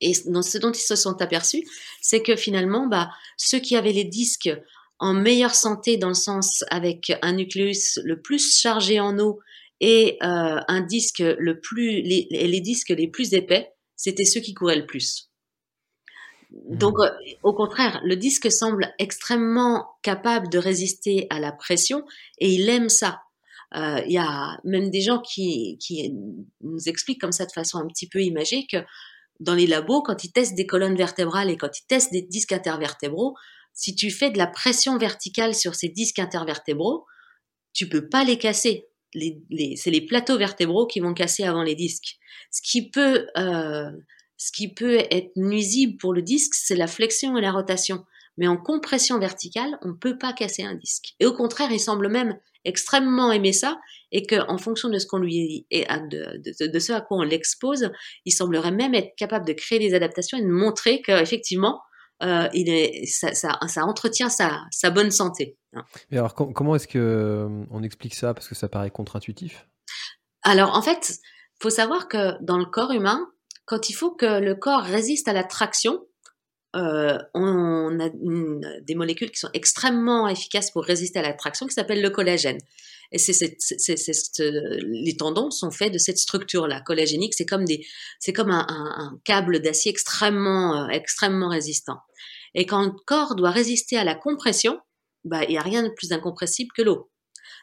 [0.00, 1.64] Et ce dont ils se sont aperçus,
[2.00, 4.50] c'est que finalement, bah, ceux qui avaient les disques
[4.98, 9.40] en meilleure santé dans le sens avec un nucléus le plus chargé en eau
[9.80, 14.54] et euh, un disque le plus les, les disques les plus épais, c'était ceux qui
[14.54, 15.30] couraient le plus.
[16.50, 17.10] Donc, euh,
[17.42, 22.04] au contraire, le disque semble extrêmement capable de résister à la pression
[22.38, 23.20] et il aime ça.
[23.74, 25.78] Euh, il y a même des gens qui,
[26.60, 28.78] nous expliquent comme ça de façon un petit peu imagée que
[29.40, 32.52] dans les labos, quand ils testent des colonnes vertébrales et quand ils testent des disques
[32.52, 33.34] intervertébraux,
[33.74, 37.04] si tu fais de la pression verticale sur ces disques intervertébraux,
[37.74, 38.86] tu peux pas les casser.
[39.14, 42.16] C'est les plateaux vertébraux qui vont casser avant les disques.
[42.50, 43.90] Ce qui peut euh,
[44.36, 48.04] ce qui peut être nuisible pour le disque, c'est la flexion et la rotation.
[48.36, 51.14] Mais en compression verticale, on ne peut pas casser un disque.
[51.20, 53.78] Et au contraire, il semble même extrêmement aimer ça
[54.12, 57.22] et qu'en fonction de ce qu'on lui et de, de, de, ce à quoi on
[57.22, 57.90] l'expose,
[58.24, 61.80] il semblerait même être capable de créer des adaptations et de montrer qu'effectivement,
[62.22, 65.58] euh, il est, ça, ça, ça entretient sa, sa, bonne santé.
[66.10, 68.32] Mais alors, comment est-ce que euh, on explique ça?
[68.32, 69.66] Parce que ça paraît contre-intuitif.
[70.42, 71.18] Alors, en fait,
[71.60, 73.26] faut savoir que dans le corps humain,
[73.66, 76.06] quand il faut que le corps résiste à la traction,
[76.76, 78.10] euh, on a
[78.80, 82.58] des molécules qui sont extrêmement efficaces pour résister à la traction qui s'appellent le collagène.
[83.12, 83.56] Et c'est,
[84.38, 87.34] les tendons sont faits de cette structure-là, collagénique.
[87.34, 87.64] C'est comme
[88.18, 91.98] c'est comme un, un, câble d'acier extrêmement, euh, extrêmement résistant.
[92.54, 94.78] Et quand le corps doit résister à la compression,
[95.24, 97.10] bah, il n'y a rien de plus incompressible que l'eau.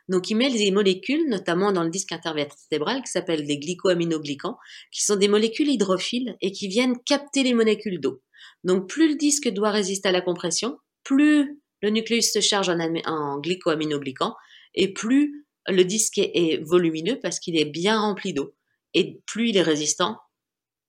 [0.09, 4.57] Donc, il met des molécules, notamment dans le disque intervertébral, qui s'appellent des glycoaminoglycans,
[4.91, 8.21] qui sont des molécules hydrophiles et qui viennent capter les molécules d'eau.
[8.63, 12.79] Donc, plus le disque doit résister à la compression, plus le nucléus se charge en,
[13.05, 14.35] en glycoaminoglycans
[14.75, 18.55] et plus le disque est, volumineux parce qu'il est bien rempli d'eau.
[18.93, 20.17] Et plus il est résistant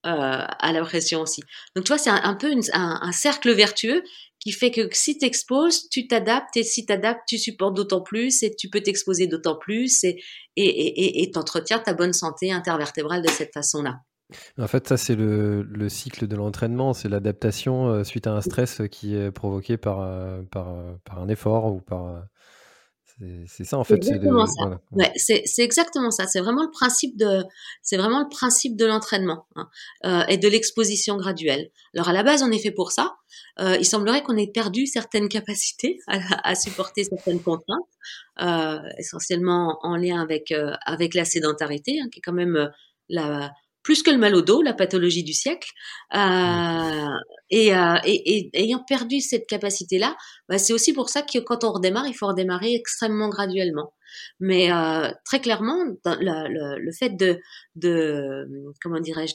[0.06, 1.42] euh, à la pression aussi.
[1.74, 4.02] Donc, tu vois, c'est un, peu un, cercle vertueux
[4.38, 6.94] qui fait que si tu exposes, tu t'adaptes, et si tu
[7.26, 10.22] tu supportes d'autant plus, et tu peux t'exposer d'autant plus, et
[10.56, 14.00] et t'entretiens ta bonne santé intervertébrale de cette façon-là.
[14.58, 18.40] En fait, ça, c'est le, le, cycle de l'entraînement, c'est l'adaptation euh, suite à un
[18.40, 22.24] stress qui est provoqué par, euh, par, par un effort ou par,
[23.46, 24.02] c'est ça en fait.
[24.02, 26.26] C'est exactement ça.
[26.26, 27.44] C'est vraiment le principe de,
[27.82, 29.68] c'est vraiment le principe de l'entraînement hein,
[30.04, 31.70] euh, et de l'exposition graduelle.
[31.94, 33.14] Alors à la base, on est fait pour ça.
[33.60, 37.87] Euh, il semblerait qu'on ait perdu certaines capacités à, à supporter certaines contraintes,
[38.42, 42.68] euh, essentiellement en lien avec euh, avec la sédentarité, hein, qui est quand même euh,
[43.08, 43.52] la
[43.84, 45.70] plus que le mal au dos, la pathologie du siècle.
[46.14, 47.08] Euh,
[47.50, 50.16] et, euh, et, et, ayant perdu cette capacité-là,
[50.48, 53.92] bah, c'est aussi pour ça que quand on redémarre, il faut redémarrer extrêmement graduellement.
[54.40, 57.38] Mais euh, très clairement, le, le, le, fait de,
[57.76, 58.46] de
[58.82, 59.34] comment dirais-je,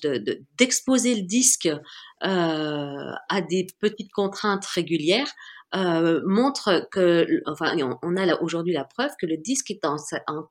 [0.57, 5.31] d'exposer de, le disque euh, à des petites contraintes régulières,
[5.75, 9.97] euh, montre que, enfin, on, a aujourd'hui la preuve que le disque est en,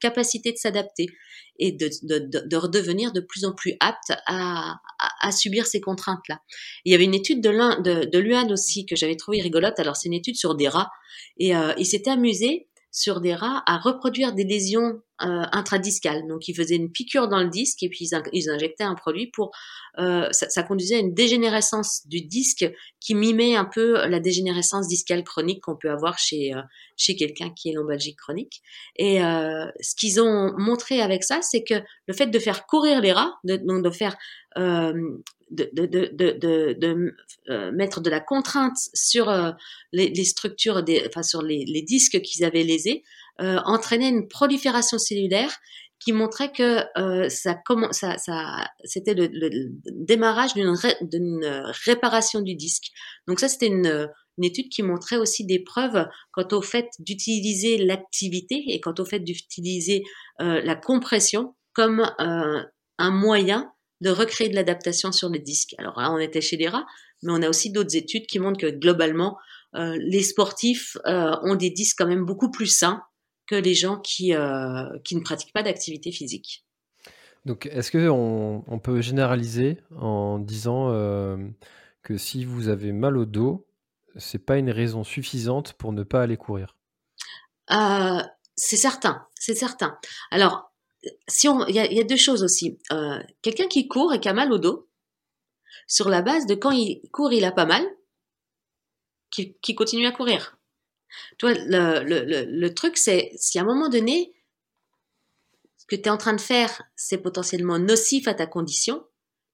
[0.00, 1.06] capacité de s'adapter
[1.58, 4.76] et de, de, de, redevenir de plus en plus apte à,
[5.20, 6.40] à, subir ces contraintes-là.
[6.84, 7.50] Il y avait une étude de,
[7.82, 9.80] de, de l'UAN aussi que j'avais trouvée rigolote.
[9.80, 10.90] Alors, c'est une étude sur des rats
[11.38, 16.26] et euh, il s'était amusé sur des rats à reproduire des lésions euh, intradiscales.
[16.28, 19.50] Donc ils faisaient une piqûre dans le disque et puis ils, injectaient un produit pour
[19.98, 22.70] euh, ça, conduisait à une dégénérescence du disque
[23.00, 26.62] qui mimait un peu la dégénérescence discale chronique qu'on peut avoir chez euh,
[26.98, 28.60] chez quelqu'un qui est lombalgique chronique.
[28.96, 31.74] Et euh, ce qu'ils ont montré avec ça, c'est que
[32.06, 34.16] le fait de faire courir les rats, de, donc de faire
[34.58, 34.92] euh,
[35.50, 37.14] de, de, de, de
[37.48, 39.52] euh, mettre de la contrainte sur euh,
[39.92, 43.02] les, structures, des, enfin sur les, les disques qu'ils avaient lésés,
[43.40, 45.56] euh, entraînait une prolifération cellulaire
[46.00, 50.94] qui montrait que euh, ça, comment, ça, ça c'était le, le, démarrage d'une ré,
[51.84, 52.90] réparation du disque.
[53.26, 54.08] Donc ça, c'était une,
[54.38, 59.04] une étude qui montrait aussi des preuves quant au fait d'utiliser l'activité et quant au
[59.04, 60.04] fait d'utiliser
[60.40, 65.74] euh, la compression comme un moyen de recréer de l'adaptation sur les disques.
[65.78, 66.86] Alors là, on était chez les rats,
[67.22, 69.38] mais on a aussi d'autres études qui montrent que globalement,
[69.74, 73.02] euh, les sportifs euh, ont des disques quand même beaucoup plus sains
[73.46, 76.64] que les gens qui, euh, qui ne pratiquent pas d'activité physique.
[77.44, 80.90] Donc, est-ce qu'on on peut généraliser en disant
[82.02, 83.66] que si vous avez mal au dos,
[84.16, 86.76] c'est pas une raison suffisante pour ne pas aller courir?
[87.68, 89.96] C'est certain, c'est certain.
[90.30, 90.67] Alors,
[91.28, 92.78] si on, il y, a deux choses aussi.
[92.92, 94.88] Euh, Quelqu'un qui court et qui a mal au dos,
[95.86, 97.84] sur la base de quand il court, il a pas mal,
[99.30, 100.58] qui, continue à courir.
[101.38, 104.34] Toi, le, le, le, truc, c'est si à un moment donné,
[105.76, 109.04] ce que tu es en train de faire, c'est potentiellement nocif à ta condition,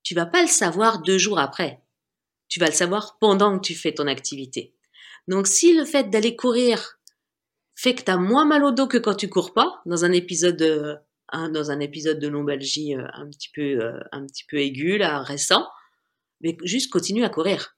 [0.02, 1.80] tu vas pas le savoir deux jours après.
[2.48, 4.74] Tu vas le savoir pendant que tu fais ton activité.
[5.28, 6.98] Donc si le fait d'aller courir
[7.74, 10.12] fait que tu as moins mal au dos que quand tu cours pas, dans un
[10.12, 14.58] épisode de, dans un épisode de lombalgie euh, un petit peu euh, un petit peu
[14.58, 15.66] aigu là récent,
[16.40, 17.76] mais juste continue à courir.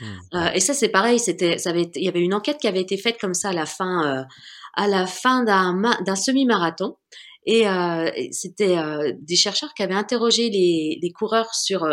[0.00, 0.04] Mmh.
[0.34, 2.80] Euh, et ça c'est pareil, c'était ça avait il y avait une enquête qui avait
[2.80, 4.26] été faite comme ça à la fin
[4.74, 6.96] à la fin d'un d'un semi-marathon
[7.44, 7.64] et
[8.30, 8.76] c'était
[9.18, 11.86] des chercheurs qui avaient interrogé les, les coureurs sur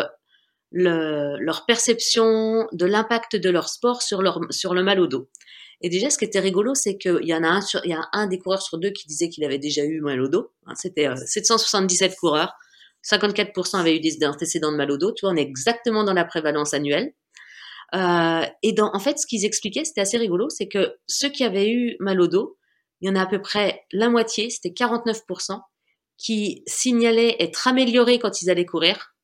[0.70, 5.28] le, leur perception de l'impact de leur sport sur leur sur le mal au dos.
[5.82, 7.94] Et déjà, ce qui était rigolo, c'est qu'il y en a un, sur, il y
[7.94, 10.52] a un des coureurs sur deux qui disait qu'il avait déjà eu mal au dos.
[10.66, 12.52] Hein, C'était 777 euh, coureurs.
[13.02, 15.12] 54% avaient eu des antécédents de mal au dos.
[15.12, 17.14] Tu vois, on est exactement dans la prévalence annuelle.
[17.94, 21.44] Euh, et dans, en fait, ce qu'ils expliquaient, c'était assez rigolo, c'est que ceux qui
[21.44, 22.58] avaient eu mal au dos,
[23.00, 25.60] il y en a à peu près la moitié, c'était 49%,
[26.18, 29.14] qui signalaient être améliorés quand ils allaient courir,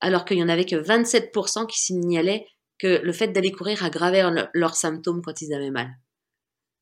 [0.00, 2.46] alors qu'il y en avait que 27% qui signalaient
[2.78, 5.90] que le fait d'aller courir aggravait leurs symptômes quand ils avaient mal.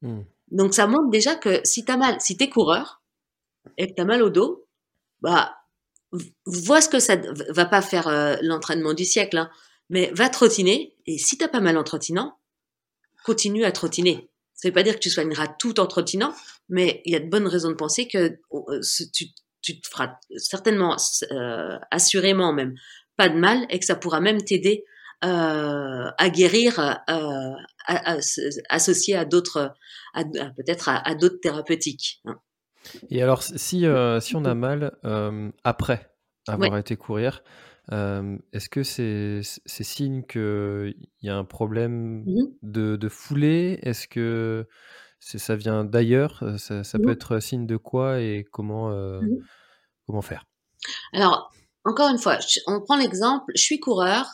[0.03, 0.23] Hmm.
[0.51, 3.03] Donc ça montre déjà que si t'as mal, si t'es coureur
[3.79, 4.67] et que t'as mal au dos,
[5.21, 5.57] bah
[6.45, 7.17] vois ce que ça
[7.49, 9.51] va pas faire euh, l'entraînement du siècle, hein,
[9.91, 12.39] mais va trottiner et si t'as pas mal en trottinant,
[13.25, 14.29] continue à trottiner.
[14.55, 16.35] Ça veut pas dire que tu soigneras tout en trottinant,
[16.69, 18.81] mais il y a de bonnes raisons de penser que euh,
[19.13, 19.27] tu,
[19.63, 20.97] tu, te feras certainement,
[21.33, 22.75] euh, assurément même,
[23.17, 24.85] pas de mal et que ça pourra même t'aider
[25.23, 27.53] à guérir euh,
[28.69, 29.75] associé à d'autres,
[30.15, 32.21] peut-être à, d'autres thérapeutiques.
[32.25, 32.37] Hein.
[33.11, 34.93] Et alors, si, euh, si on a mal
[35.65, 36.11] après
[36.47, 37.43] avoir été courir,
[37.91, 42.47] est-ce que c'est c'est signe qu'il y a un problème mmh.
[42.63, 43.79] de, de foulée?
[43.83, 44.67] Est-ce que
[45.21, 46.45] ça vient d'ailleurs?
[46.59, 47.11] Ça, ça peut mmh.
[47.11, 49.39] être signe de quoi et comment, mmh.
[50.07, 50.45] comment faire?
[51.13, 51.51] Alors,
[51.85, 54.27] encore une fois, on prend l'exemple, je suis coureur,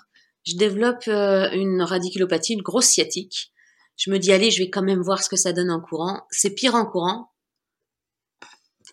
[0.45, 3.53] je développe euh, une radiculopathie, une grosse sciatique.
[3.97, 6.27] Je me dis, allez, je vais quand même voir ce que ça donne en courant.
[6.31, 7.31] C'est pire en courant.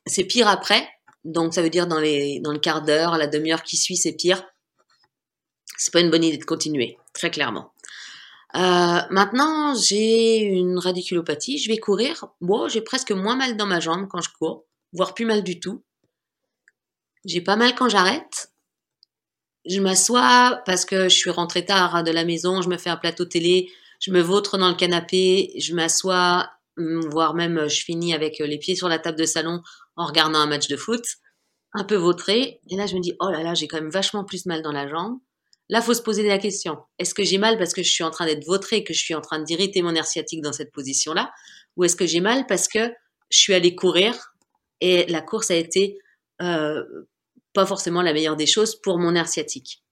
[0.06, 0.88] C'est pire après.
[1.24, 4.46] Donc, ça veut dire dans, le quart d'heure, la demi-heure qui suit, c'est pire.
[5.78, 7.74] C'est pas une bonne idée de continuer, très clairement.
[8.56, 11.58] Euh, maintenant, j'ai une radiculopathie.
[11.58, 12.26] Je vais courir.
[12.42, 15.60] Bon, j'ai presque moins mal dans ma jambe quand je cours, voire plus mal du
[15.60, 15.84] tout.
[17.26, 18.52] J'ai pas mal quand j'arrête
[19.70, 22.98] je m'assois parce que je suis rentrée tard de la maison, je me fais un
[22.98, 28.14] plateau télé, je me vautre dans le canapé, je m'assois, hum, voire même je finis
[28.14, 29.62] avec les pieds sur la table de salon
[29.96, 31.04] en regardant un match de foot,
[31.74, 32.60] un peu vautré.
[32.70, 34.72] Et là, je me dis, oh là là, j'ai quand même vachement plus mal dans
[34.72, 35.20] la jambe.
[35.70, 36.78] Là, faut se poser la question.
[36.98, 39.14] Est-ce que j'ai mal parce que je suis en train d'être vautré, que je suis
[39.14, 41.32] en train d'irriter mon nerf sciatique dans cette position-là?
[41.78, 42.92] Ou est-ce que j'ai mal parce que
[43.30, 44.34] je suis allée courir
[44.82, 46.00] et la course a été
[46.42, 46.84] euh,
[47.54, 49.84] pas forcément la meilleure des choses pour mon nerf sciatique.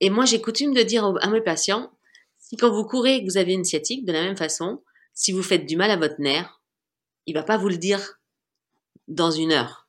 [0.00, 1.90] Et moi, j'ai coutume de dire à mes patients,
[2.38, 4.82] si quand vous courez vous avez une sciatique, de la même façon,
[5.14, 6.60] si vous faites du mal à votre nerf,
[7.26, 8.20] il va pas vous le dire
[9.08, 9.88] dans une heure.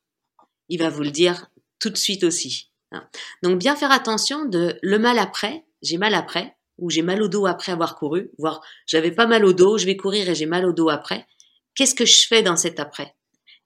[0.69, 1.47] Il va vous le dire
[1.79, 2.71] tout de suite aussi.
[2.91, 3.07] Hein.
[3.43, 7.27] Donc bien faire attention de le mal après, j'ai mal après, ou j'ai mal au
[7.27, 10.45] dos après avoir couru, voire j'avais pas mal au dos, je vais courir et j'ai
[10.45, 11.27] mal au dos après.
[11.75, 13.16] Qu'est-ce que je fais dans cet après?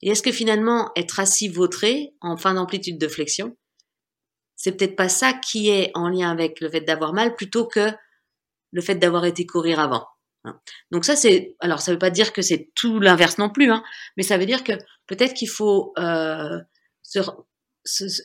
[0.02, 3.56] Et est-ce que finalement, être assis vautré en fin d'amplitude de flexion,
[4.56, 7.92] c'est peut-être pas ça qui est en lien avec le fait d'avoir mal plutôt que
[8.72, 10.06] le fait d'avoir été courir avant.
[10.44, 10.60] Hein?
[10.92, 13.84] Donc ça c'est alors ça veut pas dire que c'est tout l'inverse non plus, hein,
[14.18, 14.74] mais ça veut dire que
[15.08, 16.60] peut-être qu'il faut euh,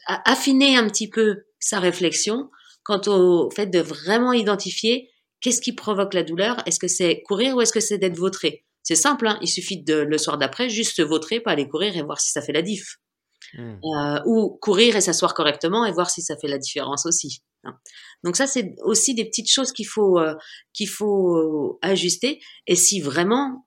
[0.07, 2.51] affiner un petit peu sa réflexion
[2.85, 5.11] quant au fait de vraiment identifier
[5.41, 6.63] qu'est-ce qui provoque la douleur?
[6.67, 8.66] Est-ce que c'est courir ou est-ce que c'est d'être vautré?
[8.87, 9.37] C'est simple, hein.
[9.43, 12.31] il suffit de le soir d'après juste se vautrer, pas aller courir et voir si
[12.31, 12.99] ça fait la diff.
[13.55, 13.79] Hmm.
[13.83, 17.43] Euh, ou courir et s'asseoir correctement et voir si ça fait la différence aussi.
[17.65, 17.77] Hein.
[18.23, 20.35] Donc ça, c'est aussi des petites choses qu'il faut euh,
[20.73, 22.41] qu'il faut ajuster.
[22.69, 23.67] Et si vraiment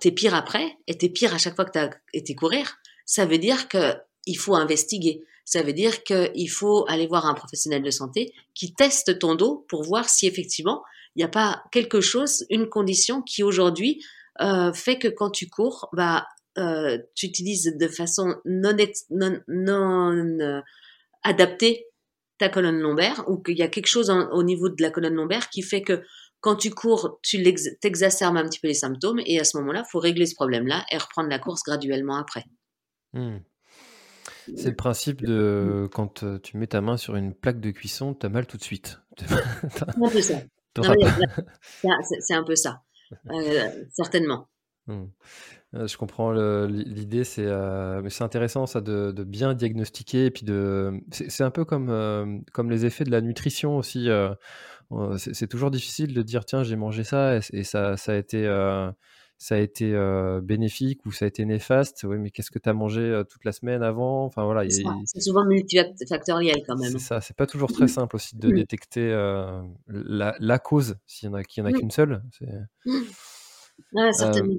[0.00, 3.38] t'es pire après et t'es pire à chaque fois que t'as été courir, ça veut
[3.38, 3.92] dire que
[4.24, 5.22] il faut investiguer.
[5.44, 9.66] Ça veut dire qu'il faut aller voir un professionnel de santé qui teste ton dos
[9.68, 10.82] pour voir si effectivement
[11.16, 14.02] il n'y a pas quelque chose, une condition qui aujourd'hui
[14.40, 16.26] euh, fait que quand tu cours, bah,
[16.58, 18.76] euh, tu utilises de façon non,
[19.10, 20.60] non, non euh,
[21.22, 21.86] adaptée
[22.38, 25.48] ta colonne lombaire ou qu'il y a quelque chose au niveau de la colonne lombaire
[25.50, 26.02] qui fait que
[26.40, 27.42] quand tu cours, tu
[27.80, 30.84] t'exacerbes un petit peu les symptômes et à ce moment-là, il faut régler ce problème-là
[30.90, 32.44] et reprendre la course graduellement après.
[33.12, 33.38] Hmm.
[34.56, 38.26] C'est le principe de quand tu mets ta main sur une plaque de cuisson, tu
[38.26, 39.00] as mal tout de suite.
[39.16, 40.46] C'est
[42.34, 42.82] un peu ça.
[43.30, 44.48] Euh, certainement.
[44.86, 45.04] Mmh.
[45.74, 46.32] Euh, je comprends
[46.66, 51.50] l'idée, c'est euh, mais c'est intéressant ça de, bien diagnostiquer et puis de c'est un
[51.50, 54.08] peu comme euh, comme les effets de la nutrition aussi.
[55.16, 58.46] c'est toujours difficile de dire tiens j'ai mangé ça et, ça ça a été
[59.44, 59.94] ça a été
[60.42, 62.04] bénéfique ou ça a été néfaste?
[62.04, 64.24] Oui, mais qu'est-ce que tu as mangé toute la semaine avant?
[64.24, 66.92] Enfin voilà, c'est souvent multifactoriel quand même.
[66.92, 69.10] C'est ça, c'est pas toujours très simple aussi de détecter
[69.88, 72.22] la, la, cause s'il y en a, qu'il y en a qu'une seule.
[73.92, 74.54] Ouais, certainement.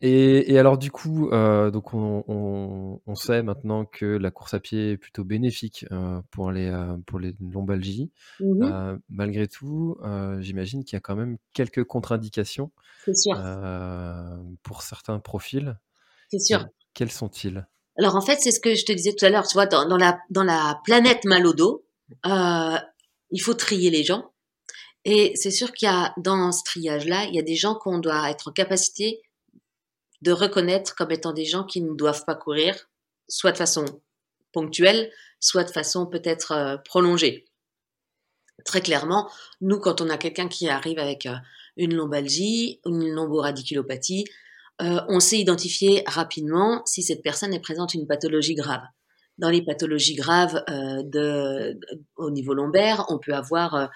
[0.00, 4.96] Et, alors du coup, euh, donc on, sait maintenant que la course à pied est
[4.96, 8.12] plutôt bénéfique euh, pour les euh, pour les lombalgies.
[8.38, 9.96] Mmh malgré tout,
[10.40, 12.70] j'imagine qu'il y a quand même quelques contre-indications.
[14.62, 15.76] pour certains profils.
[16.30, 16.66] C'est sûr.
[16.94, 17.66] quels sont-ils?
[17.98, 19.48] Alors en fait, c'est ce que je te disais tout à l'heure.
[19.48, 21.84] Tu vois, dans, la dans la planète mal au dos,
[22.24, 24.30] il faut trier les gens.
[25.04, 27.98] Et c'est sûr qu'il y a dans ce triage-là, il y a des gens qu'on
[27.98, 29.22] doit être en capacité
[30.22, 32.88] de reconnaître comme étant des gens qui ne doivent pas courir,
[33.28, 33.84] soit de façon
[34.52, 35.10] ponctuelle,
[35.40, 37.44] soit de façon peut-être euh, prolongée.
[38.64, 41.36] Très clairement, nous, quand on a quelqu'un qui arrive avec euh,
[41.76, 44.24] une lombalgie, une lomboradiculopathie,
[44.80, 48.82] euh, on sait identifier rapidement si cette personne est présente une pathologie grave.
[49.38, 51.78] Dans les pathologies graves de,
[52.16, 53.88] au niveau lombaire, on peut avoir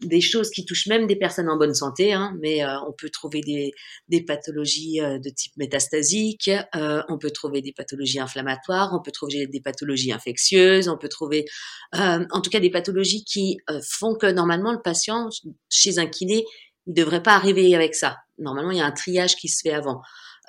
[0.00, 3.10] des choses qui touchent même des personnes en bonne santé, hein, mais euh, on peut
[3.10, 9.02] trouver des, pathologies euh, de type métastasique, euh, on peut trouver des pathologies inflammatoires, on
[9.02, 11.44] peut trouver des pathologies infectieuses, on peut trouver
[11.92, 15.28] en tout cas des pathologies qui font que normalement le patient
[15.70, 16.44] chez un kiné,
[16.86, 18.16] il devrait pas arriver avec ça.
[18.38, 20.00] Normalement, il y a un triage qui se fait avant.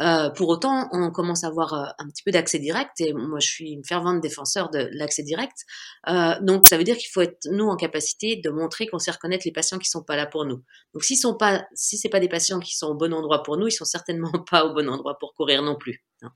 [0.02, 3.40] Euh, pour autant, on commence à avoir euh, un petit peu d'accès direct et moi
[3.40, 5.66] je suis une fervente défenseur de l'accès direct.
[6.08, 9.12] Euh, donc ça veut dire qu'il faut être nous en capacité de montrer qu'on sait
[9.12, 10.64] reconnaître les patients qui sont pas là pour nous.
[10.94, 13.58] Donc s'ils sont pas, si c'est pas des patients qui sont au bon endroit pour
[13.58, 16.04] nous, ils sont certainement pas au bon endroit pour courir non plus.
[16.22, 16.32] Hein.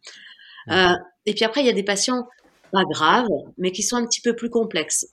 [0.71, 2.27] Euh, et puis après il y a des patients
[2.71, 5.05] pas graves, mais qui sont un petit peu plus complexes.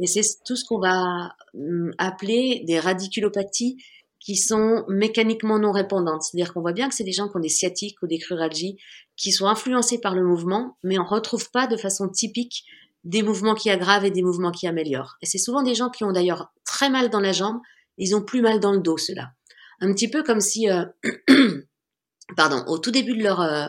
[0.00, 3.76] Et c'est tout ce qu'on va hum, appeler des radiculopathies
[4.20, 6.22] qui sont mécaniquement non répondantes.
[6.22, 8.76] C'est-à-dire qu'on voit bien que c'est des gens qui ont des sciatiques ou des cruralgies,
[9.16, 12.64] qui sont influencés par le mouvement, mais on retrouve pas de façon typique
[13.02, 15.16] des mouvements qui aggravent et des mouvements qui améliorent.
[15.22, 17.58] Et c'est souvent des gens qui ont d'ailleurs très mal dans la jambe,
[17.96, 19.32] ils ont plus mal dans le dos, ceux-là.
[19.80, 20.84] Un petit peu comme si, euh,
[22.36, 23.68] pardon, au tout début de leur, euh,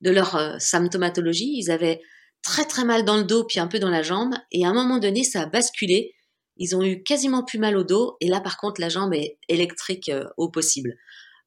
[0.00, 2.00] de leur euh, symptomatologie, ils avaient
[2.42, 4.72] très très mal dans le dos puis un peu dans la jambe, et à un
[4.72, 6.14] moment donné, ça a basculé,
[6.60, 9.38] ils ont eu quasiment plus mal au dos et là par contre la jambe est
[9.48, 10.96] électrique euh, au possible.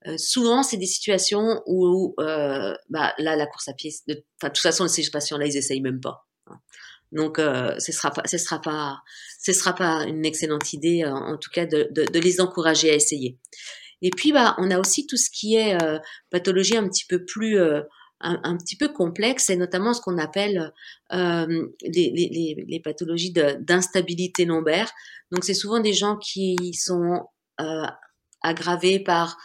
[0.08, 4.24] Euh, souvent c'est des situations où euh, bah, là la course à pied, de, de
[4.42, 6.26] toute façon ces patients-là ils essayent même pas.
[6.48, 6.60] Hein.
[7.12, 8.98] Donc ce sera pas, ce sera pas,
[9.40, 12.96] ce sera pas une excellente idée en tout cas de, de, de, les encourager à
[12.96, 13.38] essayer.
[14.02, 15.78] Et puis bah on a aussi tout ce qui est
[16.32, 17.60] pathologie un petit peu plus
[18.24, 20.72] un, petit peu complexe, et notamment ce qu'on appelle
[21.12, 24.92] euh, les, les, les, pathologies d'instabilité lombaire.
[25.32, 27.28] Donc c'est souvent des gens qui sont
[27.60, 27.86] euh,
[28.42, 29.38] aggravés par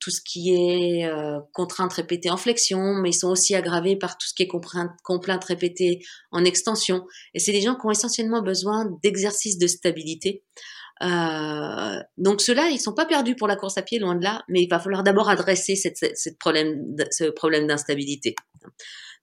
[0.00, 4.18] tout ce qui est euh, contrainte répétée en flexion, mais ils sont aussi aggravés par
[4.18, 7.06] tout ce qui est complainte, complainte répétée en extension.
[7.32, 10.44] Et c'est des gens qui ont essentiellement besoin d'exercices de stabilité.
[11.02, 14.44] Euh, donc ceux-là, ils sont pas perdus pour la course à pied, loin de là,
[14.48, 18.34] mais il va falloir d'abord adresser cette, problème, ce problème d'instabilité.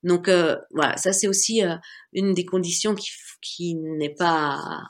[0.03, 1.75] Donc euh, voilà, ça c'est aussi euh,
[2.13, 3.11] une des conditions qui,
[3.41, 4.81] qui n'est pas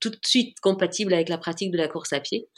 [0.00, 2.48] tout de suite compatible avec la pratique de la course à pied.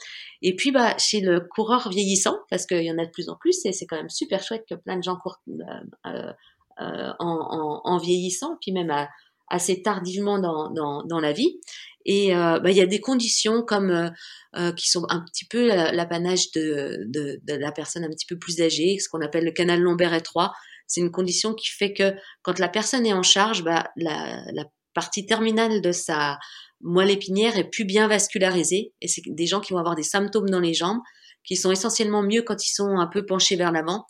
[0.41, 3.35] Et puis bah chez le coureur vieillissant, parce qu'il y en a de plus en
[3.35, 5.41] plus, et c'est quand même super chouette que plein de gens courent
[6.05, 6.31] euh,
[6.77, 9.09] en, en, en, vieillissant, puis même à,
[9.47, 11.59] assez tardivement dans, dans, dans la vie.
[12.05, 14.09] Et euh, bah, il y a des conditions comme euh,
[14.55, 18.37] euh, qui sont un petit peu l'apanage de, de, de, la personne un petit peu
[18.37, 20.53] plus âgée, ce qu'on appelle le canal lombaire étroit.
[20.87, 24.65] C'est une condition qui fait que quand la personne est en charge, bah, la, la
[24.93, 26.37] partie terminale de sa
[26.81, 28.93] moelle épinière est plus bien vascularisée.
[29.01, 30.99] Et c'est des gens qui vont avoir des symptômes dans les jambes,
[31.43, 34.05] qui sont essentiellement mieux quand ils sont un peu penchés vers l'avant.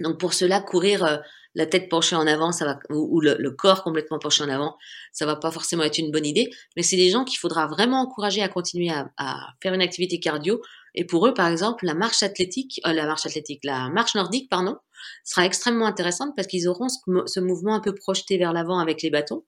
[0.00, 1.22] Donc pour cela, courir
[1.54, 4.76] la tête penchée en avant, ça va, ou, le, corps complètement penché en avant,
[5.12, 6.50] ça va pas forcément être une bonne idée.
[6.76, 10.60] Mais c'est des gens qu'il faudra vraiment encourager à continuer à, faire une activité cardio.
[10.94, 14.48] Et pour eux, par exemple, la marche athlétique, euh, la marche athlétique, la marche nordique,
[14.50, 14.76] pardon,
[15.24, 19.10] sera extrêmement intéressante parce qu'ils auront ce, mouvement un peu projeté vers l'avant avec les
[19.10, 19.44] bâtons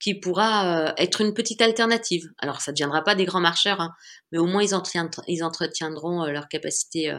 [0.00, 2.28] qui pourra euh, être une petite alternative.
[2.38, 3.92] Alors, ça ne deviendra pas des grands marcheurs, hein,
[4.32, 7.16] mais au moins ils, entretiendront euh, leur capacité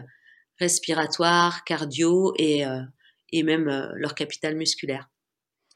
[0.59, 2.63] respiratoire, cardio et,
[3.37, 5.09] et même euh, leur capital musculaire.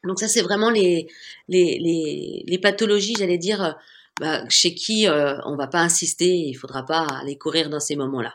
[0.04, 1.08] Donc ça, c'est vraiment les,
[1.48, 3.72] les, les, pathologies, j'allais dire, euh,
[4.18, 7.96] bah, chez qui euh, on va pas insister, il faudra pas aller courir dans ces
[7.96, 8.34] moments-là.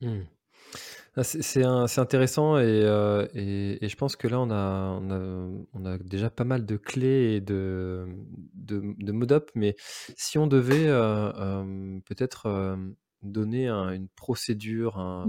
[0.00, 0.22] Mmh.
[1.22, 5.98] C'est intéressant euh, et, et, je pense que là, on a, on a, on a
[5.98, 8.08] déjà pas mal de clés et de,
[8.54, 9.76] de, de mode-up, mais
[10.16, 12.76] si on devait euh, peut-être
[13.22, 15.24] donner une procédure,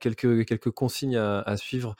[0.00, 1.96] quelques, quelques consignes à, suivre,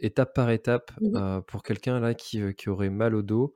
[0.00, 3.54] étape par étape, mmh pour quelqu'un là qui, qui, aurait mal au dos,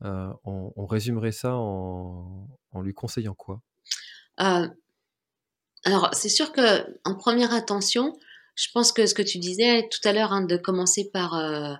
[0.00, 3.60] on, on, résumerait ça en, en lui conseillant quoi?
[5.84, 8.14] Alors, c'est sûr que en première intention,
[8.54, 11.74] je pense que ce que tu disais tout à l'heure, hein, de commencer par euh,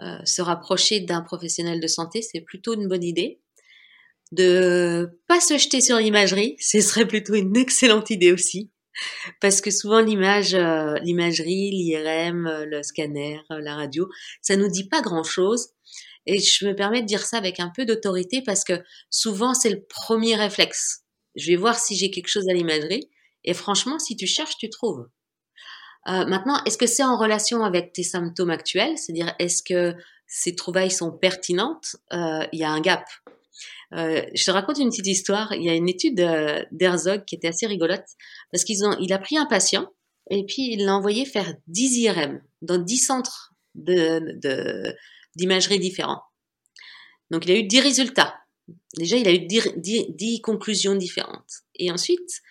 [0.00, 3.40] euh, se rapprocher d'un professionnel de santé, c'est plutôt une bonne idée.
[4.32, 8.70] De pas se jeter sur l'imagerie, ce serait plutôt une excellente idée aussi,
[9.40, 14.08] parce que souvent l'image, euh, l'imagerie, l'IRM, le scanner, la radio,
[14.40, 15.70] ça nous dit pas grand chose.
[16.26, 18.74] Et je me permets de dire ça avec un peu d'autorité parce que
[19.10, 21.00] souvent c'est le premier réflexe.
[21.34, 23.08] Je vais voir si j'ai quelque chose à l'imagerie.
[23.44, 25.08] Et franchement, si tu cherches, tu trouves.
[26.08, 28.98] Euh, maintenant, est-ce que c'est en relation avec tes symptômes actuels?
[28.98, 29.94] C'est-à-dire, est-ce que
[30.26, 31.96] ces trouvailles sont pertinentes?
[32.12, 33.04] Euh, Il y a un gap.
[33.94, 35.52] Euh, je te raconte une petite histoire.
[35.52, 36.16] Il y a une étude
[36.72, 38.04] d'Herzog qui était assez rigolote
[38.50, 39.92] parce qu'ils ont, il a pris un patient
[40.30, 44.96] et puis il l'a envoyé faire 10 IRM dans 10 centres de,
[45.36, 46.22] d'imagerie différents.
[47.30, 48.34] Donc, il a eu 10 résultats.
[48.96, 51.50] Déjà, il a eu 10, 10 conclusions différentes.
[51.74, 52.42] Et ensuite,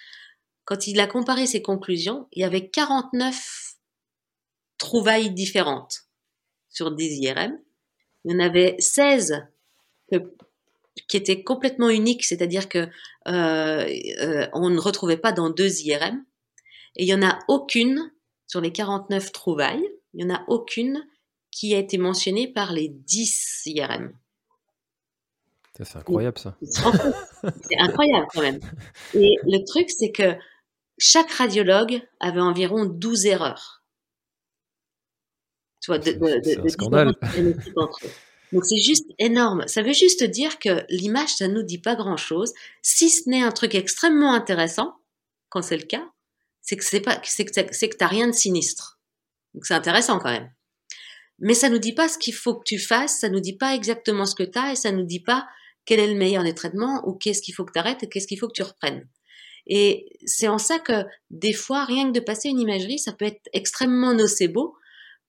[0.65, 3.75] quand il a comparé ses conclusions, il y avait 49
[4.77, 6.07] trouvailles différentes
[6.69, 7.57] sur des IRM.
[8.25, 9.47] Il y en avait 16
[11.07, 12.87] qui étaient complètement uniques, c'est-à-dire que
[13.27, 13.85] euh,
[14.19, 16.23] euh, on ne retrouvait pas dans deux IRM.
[16.95, 18.11] Et il y en a aucune
[18.47, 21.05] sur les 49 trouvailles, il y en a aucune
[21.51, 24.13] qui a été mentionnée par les 10 IRM.
[25.73, 26.57] C'est incroyable ça.
[26.61, 28.59] C'est incroyable quand même.
[29.13, 30.35] Et le truc, c'est que
[30.97, 33.83] chaque radiologue avait environ 12 erreurs.
[35.81, 37.15] Tu vois, de, de, de, scandale.
[38.51, 39.67] Donc c'est juste énorme.
[39.67, 43.51] Ça veut juste dire que l'image, ça nous dit pas grand-chose, si ce n'est un
[43.51, 44.95] truc extrêmement intéressant,
[45.49, 46.05] quand c'est le cas,
[46.61, 48.99] c'est que c'est pas, c'est que t'as rien de sinistre.
[49.53, 50.51] Donc c'est intéressant quand même.
[51.39, 53.73] Mais ça nous dit pas ce qu'il faut que tu fasses, ça nous dit pas
[53.73, 55.47] exactement ce que tu as et ça nous dit pas
[55.85, 58.27] quel est le meilleur des traitements ou qu'est-ce qu'il faut que tu arrêtes et qu'est-ce
[58.27, 59.07] qu'il faut que tu reprennes.
[59.67, 63.25] Et c'est en ça que des fois, rien que de passer une imagerie, ça peut
[63.25, 64.75] être extrêmement nocebo.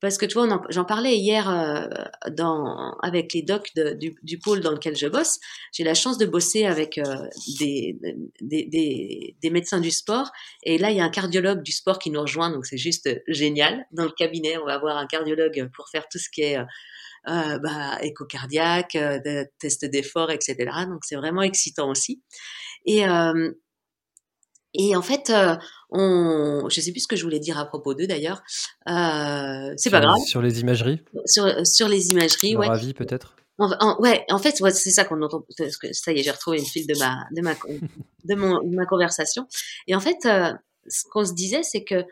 [0.03, 1.87] Parce que tu vois, j'en parlais hier euh,
[2.31, 5.39] dans, avec les docs du, du, pôle dans lequel je bosse.
[5.73, 7.05] J'ai la chance de bosser avec euh,
[7.61, 7.97] des,
[8.41, 10.31] des, des, des, médecins du sport.
[10.65, 13.09] Et là, il y a un cardiologue du sport qui nous rejoint, donc c'est juste
[13.29, 13.87] génial.
[13.93, 16.59] Dans le cabinet, on va avoir un cardiologue pour faire tout ce qui est
[17.29, 20.57] euh, bah, échocardiaque, euh, test d'effort, etc.
[20.89, 22.21] Donc c'est vraiment excitant aussi.
[22.85, 23.53] Et, euh,
[24.75, 25.57] et en fait, euh,
[25.91, 28.43] on, je sais plus ce que je voulais dire à propos d'eux d'ailleurs.
[28.89, 30.19] Euh, c'est pas grave.
[30.27, 31.01] Sur les imageries?
[31.27, 32.69] Sur, sur les imageries, ouais.
[32.69, 33.37] avis peut-être?
[33.59, 35.45] En, ouais, en fait, c'est ça qu'on entend.
[35.57, 37.55] Parce que ça y est, j'ai retrouvé une file de ma de ma
[38.25, 39.47] de, mon, ma conversation.
[39.87, 40.53] Et en fait, euh,
[40.89, 42.05] ce qu'on se disait, c'est que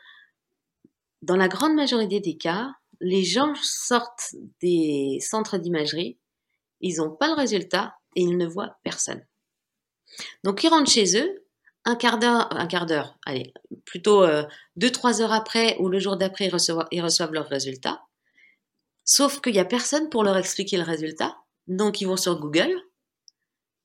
[1.22, 6.18] dans la grande majorité des cas, les gens sortent des centres d'imagerie,
[6.80, 9.24] ils n'ont pas le résultat et ils ne voient personne.
[10.44, 11.44] Donc ils rentrent chez eux,
[11.84, 13.52] un quart d'heure, un quart d'heure, allez,
[13.84, 14.44] plutôt euh,
[14.76, 18.02] deux, trois heures après ou le jour d'après, ils reçoivent, ils reçoivent leurs résultats.
[19.04, 21.36] Sauf qu'il n'y a personne pour leur expliquer le résultat.
[21.66, 22.70] Donc, ils vont sur Google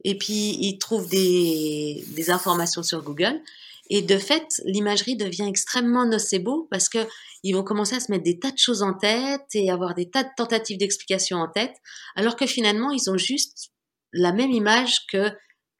[0.04, 3.42] et puis ils trouvent des, des informations sur Google.
[3.90, 7.00] Et de fait, l'imagerie devient extrêmement nocebo parce que
[7.44, 10.10] ils vont commencer à se mettre des tas de choses en tête et avoir des
[10.10, 11.76] tas de tentatives d'explication en tête,
[12.16, 13.70] alors que finalement, ils ont juste
[14.14, 15.30] la même image que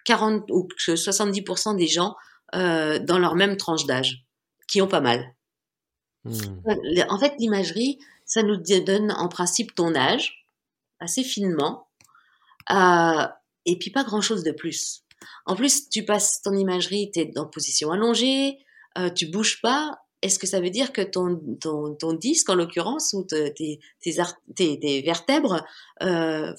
[0.06, 2.16] 40 ou 70% des gens
[2.56, 4.26] euh, dans leur même tranche d'âge,
[4.68, 5.36] qui ont pas mal.
[6.24, 6.40] Hmm.
[7.10, 10.48] En fait, l'imagerie, ça nous donne en principe ton âge,
[11.00, 11.88] assez finement,
[12.72, 13.28] euh,
[13.66, 15.04] et puis pas grand-chose de plus.
[15.46, 18.60] En plus, tu passes ton imagerie, tu es en position allongée,
[18.98, 23.24] euh, tu bouges pas, est-ce que ça veut dire que ton, disque, en l'occurrence, ou
[23.24, 23.80] tes,
[25.02, 25.64] vertèbres
[26.02, 26.54] euh,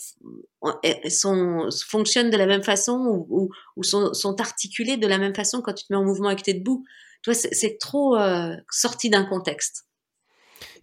[1.88, 3.50] fonctionnent de la même façon ou,
[3.82, 6.42] sont, sont, articulées de la même façon quand tu te mets en mouvement et que
[6.42, 6.84] tu es debout?
[7.22, 9.84] Toi, c'est trop euh, sorti d'un contexte.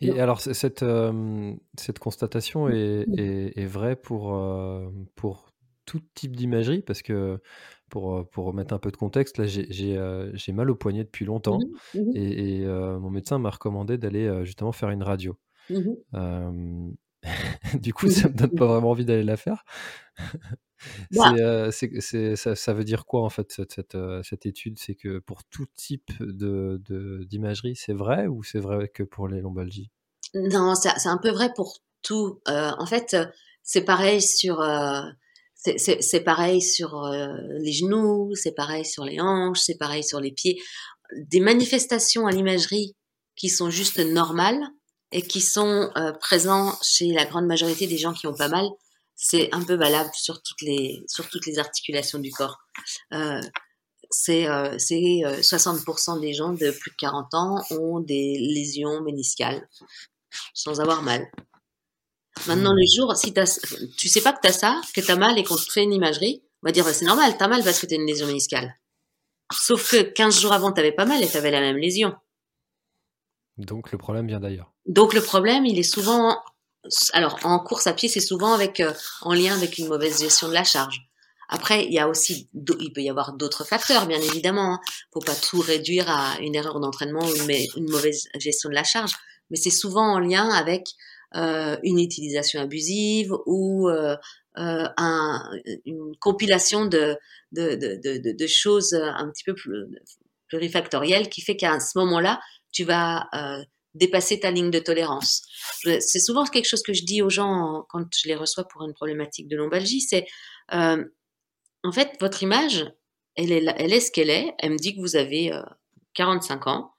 [0.01, 4.37] Et alors, cette, euh, cette constatation est vraie pour,
[5.15, 5.53] pour
[5.85, 6.81] tout type d'imagerie?
[6.81, 7.39] Parce que
[7.93, 11.59] pour, pour remettre un peu de contexte, là, j'ai mal au poignet depuis longtemps
[11.93, 15.37] mmh mmh et, mon médecin m'a recommandé d'aller justement faire une radio.
[15.69, 16.93] Mmh
[17.81, 19.63] du coup, ça me donne pas vraiment envie d'aller la faire.
[21.11, 21.33] Bah.
[21.39, 24.77] Euh, ça, veut dire quoi en fait cette, euh, étude?
[24.77, 29.91] C'est que pour tout type d'imagerie, c'est vrai ou c'est vrai que pour les lombalgies
[30.33, 32.41] Non, c'est un peu vrai pour tout.
[32.49, 33.15] Euh, en fait,
[33.61, 34.59] c'est pareil sur
[35.77, 37.09] c'est pareil sur
[37.59, 40.61] les genoux, c'est pareil sur les hanches, c'est pareil sur les pieds.
[41.15, 42.95] Des manifestations à l'imagerie
[43.35, 44.61] qui sont juste normales
[45.11, 45.89] et qui sont
[46.19, 48.67] présents chez la grande majorité des gens qui ont pas mal,
[49.15, 52.57] c'est un peu valable sur toutes les, sur toutes les articulations du corps.
[53.13, 53.41] Euh,
[54.09, 59.67] c'est euh, 60% euh, des gens de plus de 40 ans ont des lésions méniscales
[60.53, 61.25] sans avoir mal.
[62.47, 63.33] Maintenant, le jour, si
[63.97, 65.83] tu sais pas que tu as ça, que tu as mal et qu'on te fait
[65.83, 67.97] une imagerie, on va dire bah, c'est normal, tu as mal parce que tu as
[67.97, 68.75] une lésion méniscale.
[69.51, 72.13] Sauf que 15 jours avant, tu pas mal et tu avais la même lésion.
[73.57, 74.73] Donc le problème vient d'ailleurs.
[74.87, 76.37] Donc le problème, il est souvent
[77.13, 80.47] alors en course à pied, c'est souvent avec euh, en lien avec une mauvaise gestion
[80.47, 81.01] de la charge.
[81.49, 84.75] Après, il y a aussi, il peut y avoir d'autres facteurs, bien évidemment.
[84.75, 84.79] Hein.
[85.13, 87.35] Faut pas tout réduire à une erreur d'entraînement ou
[87.77, 89.11] une, mauvaise gestion de la charge,
[89.49, 90.87] mais c'est souvent en lien avec
[91.33, 94.15] une utilisation abusive ou euh,
[94.57, 95.49] euh un,
[95.85, 97.17] une compilation de
[97.51, 99.55] de, de, de, de, choses un petit peu
[100.47, 102.39] plurifactorielles qui fait qu'à ce moment-là,
[102.71, 103.63] tu vas euh,
[103.93, 105.43] dépasser ta ligne de tolérance.
[105.83, 108.93] C'est souvent quelque chose que je dis aux gens quand je les reçois pour une
[108.93, 110.25] problématique de lombalgie, c'est
[110.73, 111.03] euh,
[111.83, 112.85] en fait votre image,
[113.35, 114.53] elle est, elle est ce qu'elle est.
[114.59, 115.51] Elle me dit que vous avez
[116.15, 116.91] 45 euh, ans.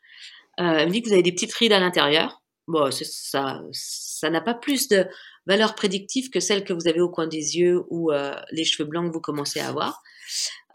[0.60, 2.42] Euh, elle me dit que vous avez des petites rides à l'intérieur.
[2.66, 5.06] Bon, ça, ça n'a pas plus de
[5.46, 8.88] valeur prédictive que celle que vous avez au coin des yeux ou euh, les cheveux
[8.88, 10.02] blancs que vous commencez à avoir.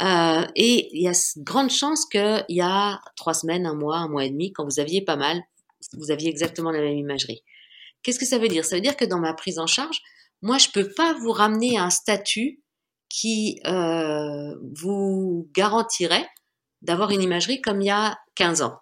[0.01, 4.07] Euh, et il y a grande chance qu'il y a trois semaines, un mois, un
[4.07, 5.41] mois et demi, quand vous aviez pas mal,
[5.93, 7.43] vous aviez exactement la même imagerie.
[8.03, 8.63] Qu'est-ce que ça veut dire?
[8.63, 10.01] Ça veut dire que dans ma prise en charge,
[10.41, 12.61] moi, je peux pas vous ramener un statut
[13.09, 16.27] qui euh, vous garantirait
[16.81, 18.79] d'avoir une imagerie comme il y a 15 ans.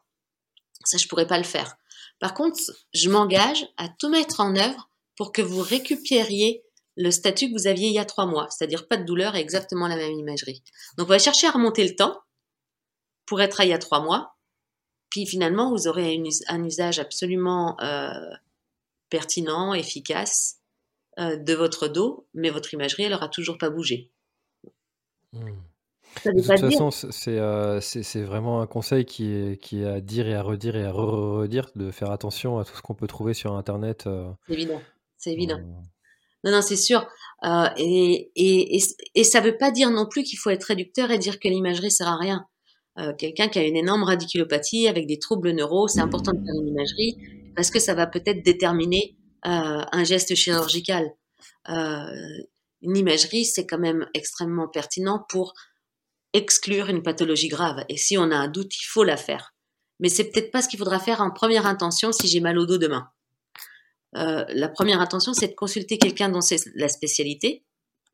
[0.84, 1.78] Ça, je pourrais pas le faire.
[2.20, 2.59] Par contre,
[2.93, 6.63] je m'engage à tout mettre en œuvre pour que vous récupériez
[6.95, 9.39] le statut que vous aviez il y a trois mois, c'est-à-dire pas de douleur et
[9.39, 10.63] exactement la même imagerie.
[10.97, 12.20] Donc, on va chercher à remonter le temps
[13.26, 14.38] pour être à il y a trois mois
[15.09, 18.11] puis finalement, vous aurez un usage absolument euh,
[19.09, 20.57] pertinent, efficace
[21.20, 24.11] euh, de votre dos, mais votre imagerie, elle n'aura toujours pas bougé.
[26.26, 26.89] De toute façon,
[27.28, 30.86] euh, c'est vraiment un conseil qui est, qui est à dire et à redire et
[30.86, 34.07] à redire, de faire attention à tout ce qu'on peut trouver sur Internet.
[34.47, 34.82] C'est évident,
[35.18, 35.59] c'est évident.
[36.43, 37.07] Non, non, c'est sûr.
[37.78, 38.80] et, et,
[39.15, 41.47] et, ça ne veut pas dire non plus qu'il faut être réducteur et dire que
[41.47, 42.45] l'imagerie sert à rien.
[42.99, 46.55] Euh, quelqu'un qui a une énorme radiculopathie avec des troubles neuro, c'est important de faire
[46.61, 47.18] une imagerie
[47.55, 49.15] parce que ça va peut-être déterminer
[49.45, 51.11] euh, un geste chirurgical.
[51.70, 52.05] Euh,
[52.82, 55.53] une imagerie, c'est quand même extrêmement pertinent pour
[56.34, 57.84] exclure une pathologie grave.
[57.89, 59.53] Et si on a un doute, il faut la faire.
[59.99, 62.65] Mais c'est peut-être pas ce qu'il faudra faire en première intention si j'ai mal au
[62.65, 63.09] dos demain.
[64.13, 67.65] la première intention, c'est de consulter quelqu'un dont c'est la spécialité.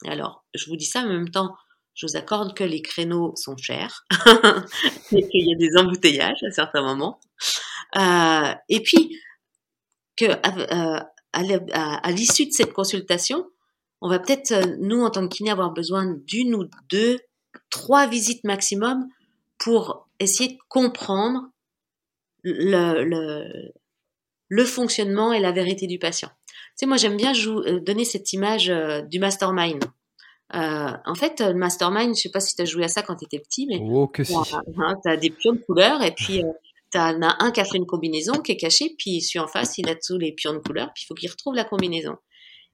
[0.06, 1.56] Alors, je vous dis ça, en même temps,
[1.96, 4.06] je vous accorde que les créneaux sont chers
[5.12, 7.20] et qu'il y a des embouteillages à certains moments.
[7.96, 9.20] Euh, et puis,
[10.18, 11.00] que euh,
[11.34, 13.46] à, l'issue de cette consultation,
[14.02, 17.20] on va peut-être, euh, nous, en tant que kiné, avoir besoin d'une ou deux,
[17.74, 19.08] trois visites maximum
[19.58, 21.42] pour essayer de comprendre
[22.44, 23.74] le, le,
[24.48, 26.30] le fonctionnement et la vérité du patient.
[26.48, 27.34] Tu sais, moi, j'aime bien
[27.82, 28.72] donner cette image
[29.10, 29.84] du mastermind.
[30.54, 33.16] Euh, en fait, le mastermind, je sais pas si tu as joué à ça quand
[33.16, 34.36] tu étais petit, mais oh, que si.
[34.36, 36.52] tu as des pions de couleur et puis euh,
[36.92, 37.08] tu as
[37.40, 39.96] un qui a fait une combinaison qui est cachée, puis celui en face, il a
[39.96, 42.18] tous les pions de couleur, puis il faut qu'il retrouve la combinaison.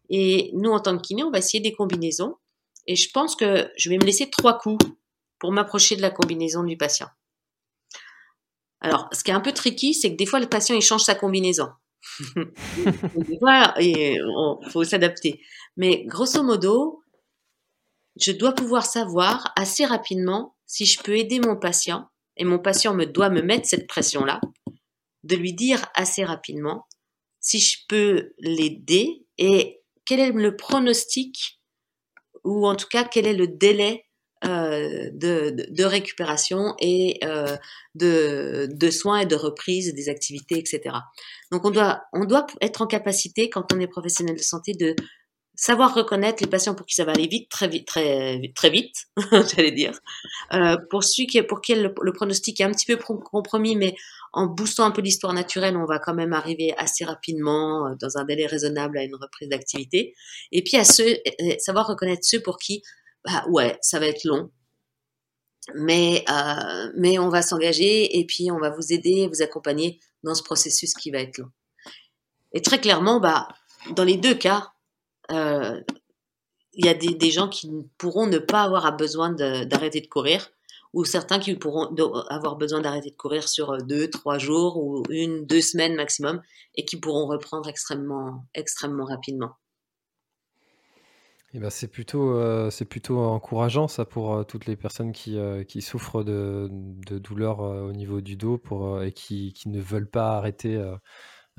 [0.09, 2.35] Et nous, en tant que kiné, on va essayer des combinaisons.
[2.87, 4.85] Et je pense que je vais me laisser trois coups
[5.39, 7.07] pour m'approcher de la combinaison du patient.
[8.81, 11.03] Alors, ce qui est un peu tricky, c'est que des fois, le patient, il change
[11.03, 11.69] sa combinaison.
[13.41, 14.19] voilà, il
[14.69, 15.41] faut s'adapter.
[15.75, 17.03] Mais grosso modo,
[18.19, 22.93] je dois pouvoir savoir assez rapidement si je peux aider mon patient, et mon patient
[22.93, 24.39] me doit me mettre cette pression-là,
[25.23, 26.87] de lui dire assez rapidement
[27.41, 31.58] si je peux l'aider et quel est le pronostic,
[32.43, 34.05] ou en tout cas quel est le délai
[34.45, 37.57] euh, de, récupération et euh,
[37.95, 40.95] de, de, soins et de reprise des activités, etc.
[41.51, 44.95] Donc on doit, on doit être en capacité, quand on est professionnel de santé, de
[45.59, 48.95] savoir reconnaître les patients pour qui ça va aller vite, très vite, très, très vite,
[49.31, 49.99] j'allais dire.
[50.53, 53.93] Euh, pour celui qui, pour qui le, pronostic est un petit peu compromis, mais
[54.31, 58.17] en boostant un peu l'histoire naturelle, on va quand même arriver assez rapidement, euh, dans
[58.17, 60.13] un délai raisonnable, à une reprise d'activité.
[60.53, 61.17] Et puis à ceux,
[61.57, 62.81] savoir reconnaître ceux pour qui
[63.25, 64.49] bah ouais, ça va être long.
[65.75, 70.33] Mais, euh, mais on va s'engager et puis on va vous aider, vous accompagner dans
[70.33, 71.51] ce processus qui va être long.
[72.53, 73.49] Et très clairement, bah,
[73.91, 74.71] dans les deux cas,
[75.31, 75.81] euh,
[76.73, 80.49] il y a des, gens qui pourront ne pas avoir besoin d'arrêter de, courir
[80.93, 81.93] ou certains qui pourront
[82.29, 86.41] avoir besoin d'arrêter de courir sur deux, trois jours ou une, deux semaines maximum
[86.75, 89.55] et qui pourront reprendre extrêmement, extrêmement rapidement.
[91.53, 95.63] Eh ben c'est plutôt, euh, plutôt encourageant ça pour euh, toutes les personnes qui, euh,
[95.63, 96.69] qui souffrent de,
[97.17, 98.61] douleurs au niveau du dos
[99.01, 100.79] et qui ne veulent pas arrêter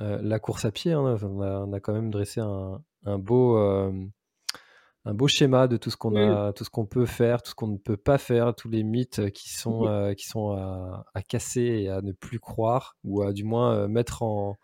[0.00, 0.92] la course à pied.
[0.92, 1.16] Hein.
[1.22, 5.90] On, a, on, a, quand même dressé un, un beau, un beau schéma de tout
[5.90, 8.54] ce qu'on a, tout ce qu'on peut faire, tout ce qu'on ne peut pas faire,
[8.54, 12.96] tous les mythes qui sont, qui sont à, à, casser et à ne plus croire
[13.04, 14.58] ou à du moins mettre en,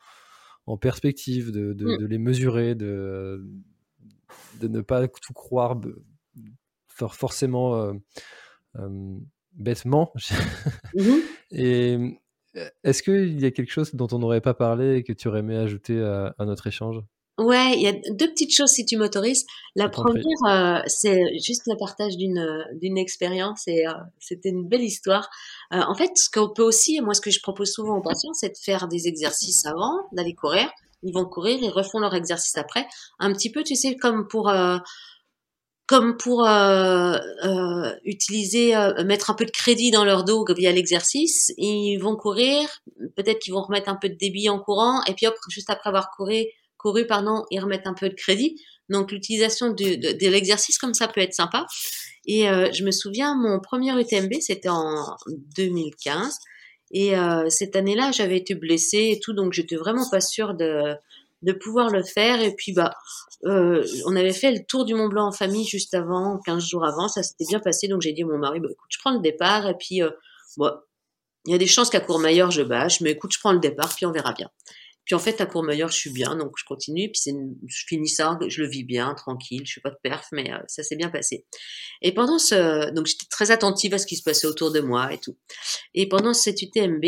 [0.67, 3.47] en perspective, de, de, de les mesurer, de
[4.61, 5.79] de ne pas tout croire
[6.89, 7.93] forcément euh,
[8.77, 9.19] euh,
[9.53, 10.13] bêtement.
[10.95, 11.19] Mmh
[11.53, 12.11] et euh,
[12.85, 15.41] est-ce qu'il y a quelque chose dont on n'aurait pas parlé et que tu aurais
[15.41, 17.01] aimé ajouter à, notre échange?
[17.39, 19.45] Ouais, il y a deux petites choses si tu m'autorises.
[19.75, 23.85] La première, c'est juste le partage d'une d'une expérience et
[24.19, 25.29] c'était une belle histoire.
[25.71, 28.49] en fait, ce qu'on peut aussi, moi, ce que je propose souvent aux patients, c'est
[28.49, 30.71] de faire des exercices avant d'aller courir
[31.03, 32.87] ils vont courir, ils refont leur exercice après.
[33.19, 34.79] Un petit peu, tu sais, comme pour euh,
[35.87, 38.75] comme pour euh, euh, utiliser,
[39.05, 41.53] mettre un peu de crédit dans leur dos via l'exercice.
[41.59, 42.83] Ils vont courir,
[43.15, 45.89] peut-être qu'ils vont remettre un peu de débit en courant, et puis hop, juste après
[45.89, 46.45] avoir couru,
[46.77, 48.61] couru pardon, ils remettent un peu de crédit.
[48.89, 51.67] Donc l'utilisation de, de, de l'exercice comme ça peut être sympa.
[52.27, 55.17] Et je me souviens, mon premier UTMB, c'était en
[55.57, 56.37] 2015.
[56.93, 60.95] Et euh, cette année-là, j'avais été blessée et tout, donc j'étais vraiment pas sûre de,
[61.43, 62.41] de pouvoir le faire.
[62.41, 62.95] Et puis, bah,
[63.45, 66.85] euh, on avait fait le tour du Mont Blanc en famille juste avant, 15 jours
[66.85, 67.89] avant, ça s'était bien passé.
[67.89, 69.69] Donc j'ai dit à mon mari, bah, écoute, je prends le départ.
[69.69, 70.11] Et puis, euh,
[70.57, 70.73] bon,
[71.47, 73.95] il y a des chances qu'à Courmayeur, je bâche, mais écoute, je prends le départ,
[73.95, 74.51] puis on verra bien.
[75.05, 77.13] Puis en fait, à Courmayeur, je suis bien, donc je continue.
[77.13, 77.33] Puis
[77.69, 79.63] je finis ça, je le vis bien, tranquille.
[79.65, 81.47] Je suis pas de perf, mais euh, ça s'est bien passé.
[82.03, 85.13] Et pendant ce, donc j'étais très attentive à ce qui se passait autour de moi
[85.13, 85.37] et tout.
[85.95, 87.05] Et pendant cette UTMB,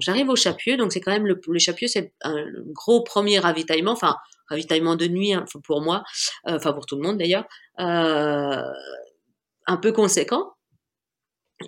[0.00, 2.44] j'arrive au Chapieux, donc c'est quand même le, le Chapieux, c'est un
[2.74, 4.16] gros premier ravitaillement, enfin
[4.52, 6.02] ravitaillement de nuit hein, pour moi,
[6.46, 7.44] euh, enfin pour tout le monde d'ailleurs,
[7.80, 8.62] euh,
[9.66, 10.52] un peu conséquent.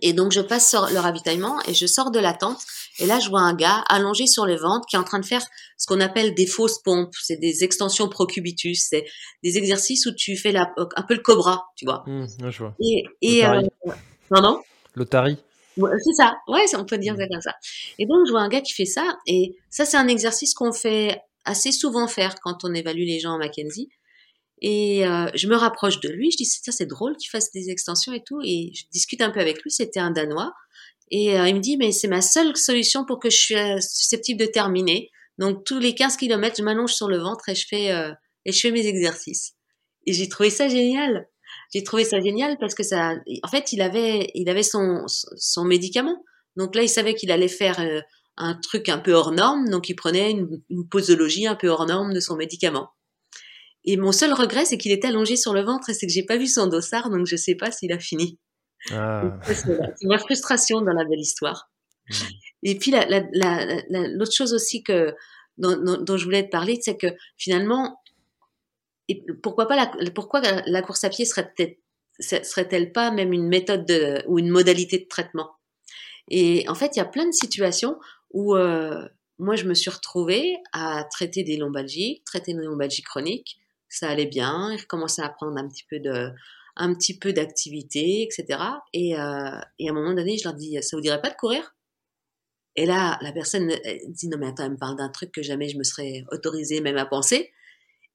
[0.03, 2.59] Et donc je passe sur le ravitaillement et je sors de la tente
[2.99, 5.25] et là je vois un gars allongé sur le ventre qui est en train de
[5.25, 5.45] faire
[5.79, 9.05] ce qu'on appelle des fausses pompes, c'est des extensions procubitus, c'est
[9.45, 12.03] des exercices où tu fais la, un peu le cobra, tu vois.
[12.07, 12.75] Mmh, je vois.
[12.81, 13.63] Et, et euh,
[14.33, 14.61] non
[14.97, 15.39] L'otari.
[15.77, 17.29] c'est ça, ouais, on peut dire mmh.
[17.31, 17.55] comme ça.
[18.01, 20.73] Et donc je vois un gars qui fait ça et ça c'est un exercice qu'on
[20.73, 23.89] fait assez souvent faire quand on évalue les gens en Mackenzie.
[24.61, 28.13] Et euh, je me rapproche de lui, je dis c'est drôle qu'il fasse des extensions
[28.13, 29.71] et tout, et je discute un peu avec lui.
[29.71, 30.53] C'était un Danois,
[31.11, 34.41] et euh, il me dit mais c'est ma seule solution pour que je sois susceptible
[34.41, 35.11] de terminer.
[35.39, 38.13] Donc tous les 15 km, je m'allonge sur le ventre et je fais euh,
[38.47, 39.55] et je fais mes exercices.
[40.07, 41.29] Et j'ai trouvé ça génial.
[41.73, 45.65] J'ai trouvé ça génial parce que ça, en fait, il avait il avait son son
[45.65, 46.25] médicament.
[46.57, 47.85] Donc là, il savait qu'il allait faire
[48.37, 51.87] un truc un peu hors norme, donc il prenait une, une posologie un peu hors
[51.87, 52.91] norme de son médicament.
[53.85, 56.25] Et mon seul regret, c'est qu'il était allongé sur le ventre et c'est que j'ai
[56.25, 58.39] pas vu son dossard, donc je sais pas s'il a fini.
[58.91, 59.39] Ah.
[59.45, 61.71] C'est ma frustration dans la belle histoire.
[62.09, 62.15] Hmm.
[62.63, 65.15] Et puis l'autre chose aussi que
[65.59, 68.01] dont, je voulais te parler, c'est que finalement,
[69.09, 71.53] et pourquoi pas la, pourquoi la course à pied serait
[72.21, 75.51] serait-elle pas même une méthode de, ou une modalité de traitement?
[76.31, 77.99] Et en fait, il y a plein de situations
[78.35, 79.09] où euh,
[79.39, 83.59] moi je me suis retrouvée à traiter des lombalgies, traiter des lombalgies chroniques,
[83.89, 86.31] ça allait bien, ils recommençaient à prendre un petit peu de,
[86.77, 88.61] un petit peu d'activité, etc.
[88.93, 91.37] Et, euh, et, à un moment donné, je leur dis, ça vous dirait pas de
[91.37, 91.75] courir?
[92.77, 93.73] Et là, la personne
[94.09, 96.81] dit, non mais attends, elle me parle d'un truc que jamais je me serais autorisée
[96.81, 97.53] même à penser.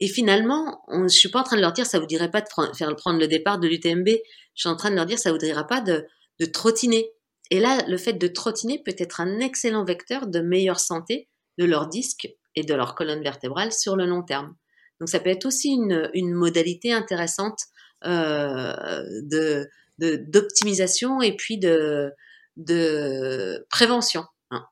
[0.01, 2.41] Et finalement, on, je suis pas en train de leur dire, ça vous dirait pas
[2.41, 4.07] de faire prendre le départ de l'UTMB.
[4.07, 4.20] Je
[4.55, 6.05] suis en train de leur dire, ça vous dirait pas de,
[6.39, 7.09] de trottiner.
[7.52, 11.28] Et là, le fait de trottiner peut être un excellent vecteur de meilleure santé
[11.58, 14.56] de leur disque et de leur colonne vertébrale sur le long terme.
[15.00, 17.60] Donc ça peut être aussi une, une modalité intéressante
[18.06, 22.14] euh, de d'optimisation et puis de,
[22.56, 24.24] de prévention.
[24.50, 24.66] Hein.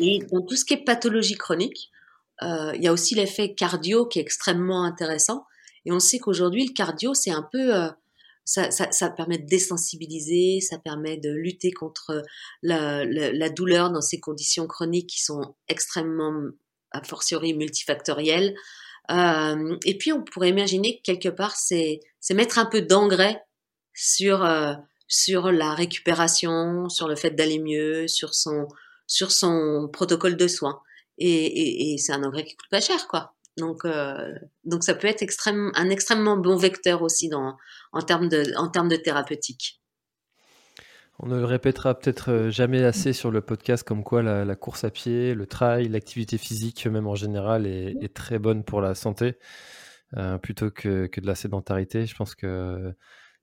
[0.00, 1.92] Et dans tout ce qui est pathologie chronique,
[2.42, 5.46] euh, il y a aussi l'effet cardio qui est extrêmement intéressant.
[5.84, 7.72] Et on sait qu'aujourd'hui, le cardio, c'est un peu...
[7.72, 7.90] Euh,
[8.44, 12.22] ça, ça, ça, permet de désensibiliser, ça permet de lutter contre
[12.62, 16.50] la, la, douleur dans ces conditions chroniques qui sont extrêmement,
[16.90, 18.54] a fortiori, multifactorielles.
[19.10, 23.42] Euh, et puis on pourrait imaginer que quelque part c'est c'est mettre un peu d'engrais
[23.94, 24.74] sur euh,
[25.08, 28.68] sur la récupération, sur le fait d'aller mieux, sur son
[29.06, 30.80] sur son protocole de soins.
[31.18, 33.34] Et, et, et c'est un engrais qui coûte pas cher, quoi.
[33.58, 34.34] Donc, euh,
[34.64, 37.56] donc ça peut être extrême, un extrêmement bon vecteur aussi dans,
[37.92, 39.80] en, termes de, en termes de thérapeutique.
[41.18, 44.84] On ne le répétera peut-être euh, jamais assez sur le podcast comme quoi la, course
[44.84, 49.34] à pied, le trail, l'activité physique même en général est, très bonne pour la santé
[50.16, 52.06] euh, plutôt que, que, de la sédentarité.
[52.06, 52.94] Je pense que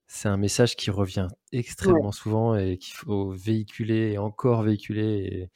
[0.07, 5.49] c'est un message qui revient extrêmement souvent et qu'il faut véhiculer et encore véhiculer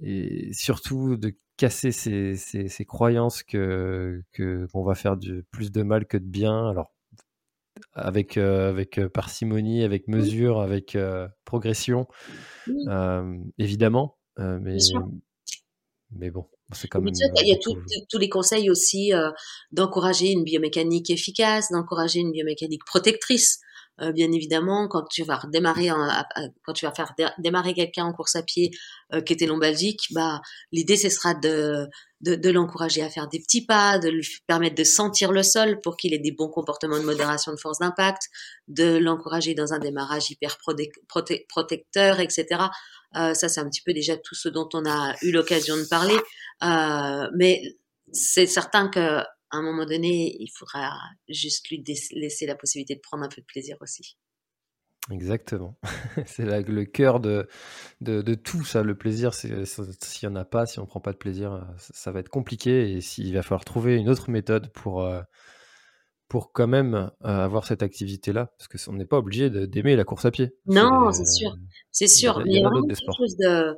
[0.00, 5.82] et, et surtout de casser ces, ces, croyances que qu'on va faire du, plus de
[5.82, 6.68] mal que de bien.
[6.68, 6.92] Alors
[7.94, 12.06] avec euh, avec euh, parcimonie, avec mesure, avec euh, progression,
[13.58, 14.18] évidemment.
[14.38, 14.76] mais
[16.14, 17.14] mais bon, c'est quand même.
[17.14, 19.12] Il y a tous les conseils aussi
[19.72, 23.60] d'encourager une biomécanique efficace, d'encourager une biomécanique protectrice.
[24.00, 25.88] Euh, bien évidemment, quand tu vas redémarrer,
[26.64, 28.70] quand tu vas faire démarrer quelqu'un en course à pied
[29.12, 30.40] euh, qui était lombalgique, bah
[30.72, 31.86] l'idée ce sera de
[32.22, 35.96] de, l'encourager à faire des petits pas, de lui permettre de sentir le sol pour
[35.96, 38.22] qu'il ait des bons comportements de modération de force d'impact,
[38.68, 40.56] de l'encourager dans un démarrage hyper
[41.48, 42.46] protecteur, etc.
[43.16, 45.84] Euh, ça, c'est un petit peu déjà tout ce dont on a eu l'occasion de
[45.84, 46.16] parler.
[46.62, 47.60] Euh, mais
[48.12, 49.20] c'est certain que
[49.52, 50.98] à un moment donné, il faudra
[51.28, 54.16] juste lui laisser la possibilité de prendre un peu de plaisir aussi.
[55.10, 55.76] Exactement.
[56.26, 57.48] c'est le cœur de,
[58.00, 58.82] de, tout ça.
[58.82, 62.12] Le plaisir, s'il n'y en a pas, si on ne prend pas de plaisir, ça,
[62.12, 62.92] va être compliqué.
[62.92, 65.20] Et s'il va falloir trouver une autre méthode pour, euh,
[66.28, 70.24] pour quand même euh, avoir cette activité-là, parce qu'on n'est pas obligé d'aimer la course
[70.24, 70.54] à pied.
[70.66, 71.56] Non, c'est sûr.
[71.90, 72.40] C'est sûr.
[72.46, 73.74] Il y a, vraiment quelque chose de,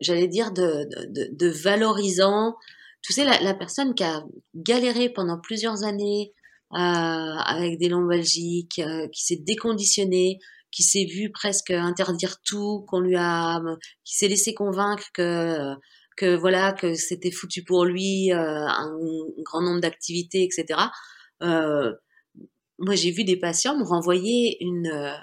[0.00, 0.86] j'allais dire, de,
[1.34, 2.54] de valorisant
[3.02, 4.24] tu sais, la, personne qui a
[4.54, 6.32] galéré pendant plusieurs années
[6.72, 10.38] euh, avec des lombalgiques, euh, qui s'est déconditionnée,
[10.70, 13.60] qui s'est vu presque interdire tout, qu'on lui a,
[14.04, 15.74] qui s'est laissé convaincre que
[16.16, 18.98] que voilà que c'était foutu pour lui, euh, un,
[19.38, 20.80] grand nombre d'activités, etc.
[21.40, 25.14] moi, j'ai vu des patients me renvoyer une,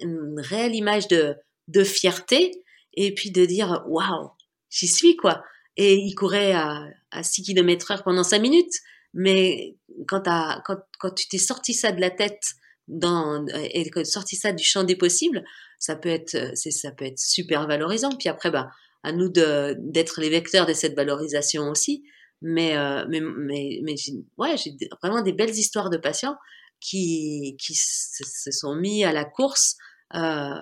[0.00, 1.36] une, réelle image de
[1.68, 2.52] de fierté
[2.94, 4.30] et puis de dire waouh,
[4.70, 5.42] j'y suis quoi
[5.76, 8.74] et il courait à, à 6 km heure pendant 5 minutes.
[9.14, 9.76] Mais
[10.08, 10.22] quand,
[10.64, 12.42] quand, quand tu t'es sorti ça de la tête
[12.88, 15.44] dans, et que sorti ça du champ des possibles,
[15.78, 18.10] ça peut être, ça peut être super valorisant.
[18.18, 18.70] Puis après, bah,
[19.02, 22.04] à nous d'être les vecteurs de cette valorisation aussi.
[22.40, 23.94] Mais, euh, mais, mais, mais
[24.36, 26.36] ouais, j'ai vraiment des belles histoires de patients
[26.80, 29.76] qui, qui se, sont mis à la course
[30.14, 30.58] euh,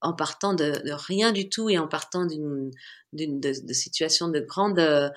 [0.00, 2.72] en partant de, de, rien du tout et en partant d'une,
[3.12, 5.08] de, de situation de grande euh,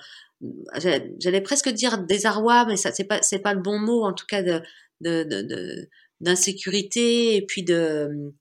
[0.76, 4.26] j'allais presque dire désarroi mais ça c'est pas c'est pas le bon mot en tout
[4.28, 4.62] cas de
[5.00, 5.88] de
[6.20, 8.32] d'insécurité et puis de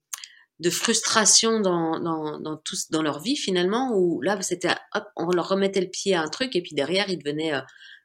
[0.59, 5.49] de frustration dans dans dans dans leur vie finalement où là c'était hop on leur
[5.49, 7.61] remettait le pied à un truc et puis derrière ils devenaient euh,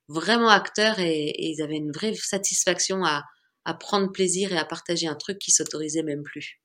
[0.09, 3.24] vraiment acteurs et, et ils avaient une vraie satisfaction à
[3.64, 6.61] à prendre plaisir et à partager un truc qui s'autorisait même plus.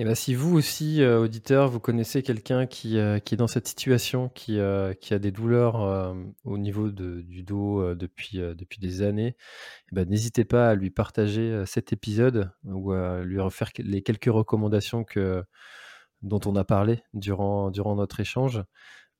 [0.00, 3.48] Et ben, si vous aussi, euh, auditeur, vous connaissez quelqu'un qui, euh, qui est dans
[3.48, 8.78] cette situation, qui, euh, qui a des douleurs au niveau de, du dos depuis, depuis
[8.78, 9.34] des années,
[9.90, 14.32] eh ben, n'hésitez pas à lui partager cet épisode ou à lui refaire les quelques
[14.32, 15.42] recommandations que,
[16.22, 18.62] dont on a parlé durant, durant notre échange.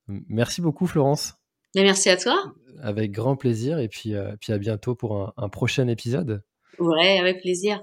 [0.07, 1.35] Merci beaucoup, Florence.
[1.74, 2.55] merci à toi.
[2.81, 6.45] Avec grand plaisir et puis, puis à bientôt pour un, un prochain épisode.
[6.79, 7.83] Ouais, avec plaisir.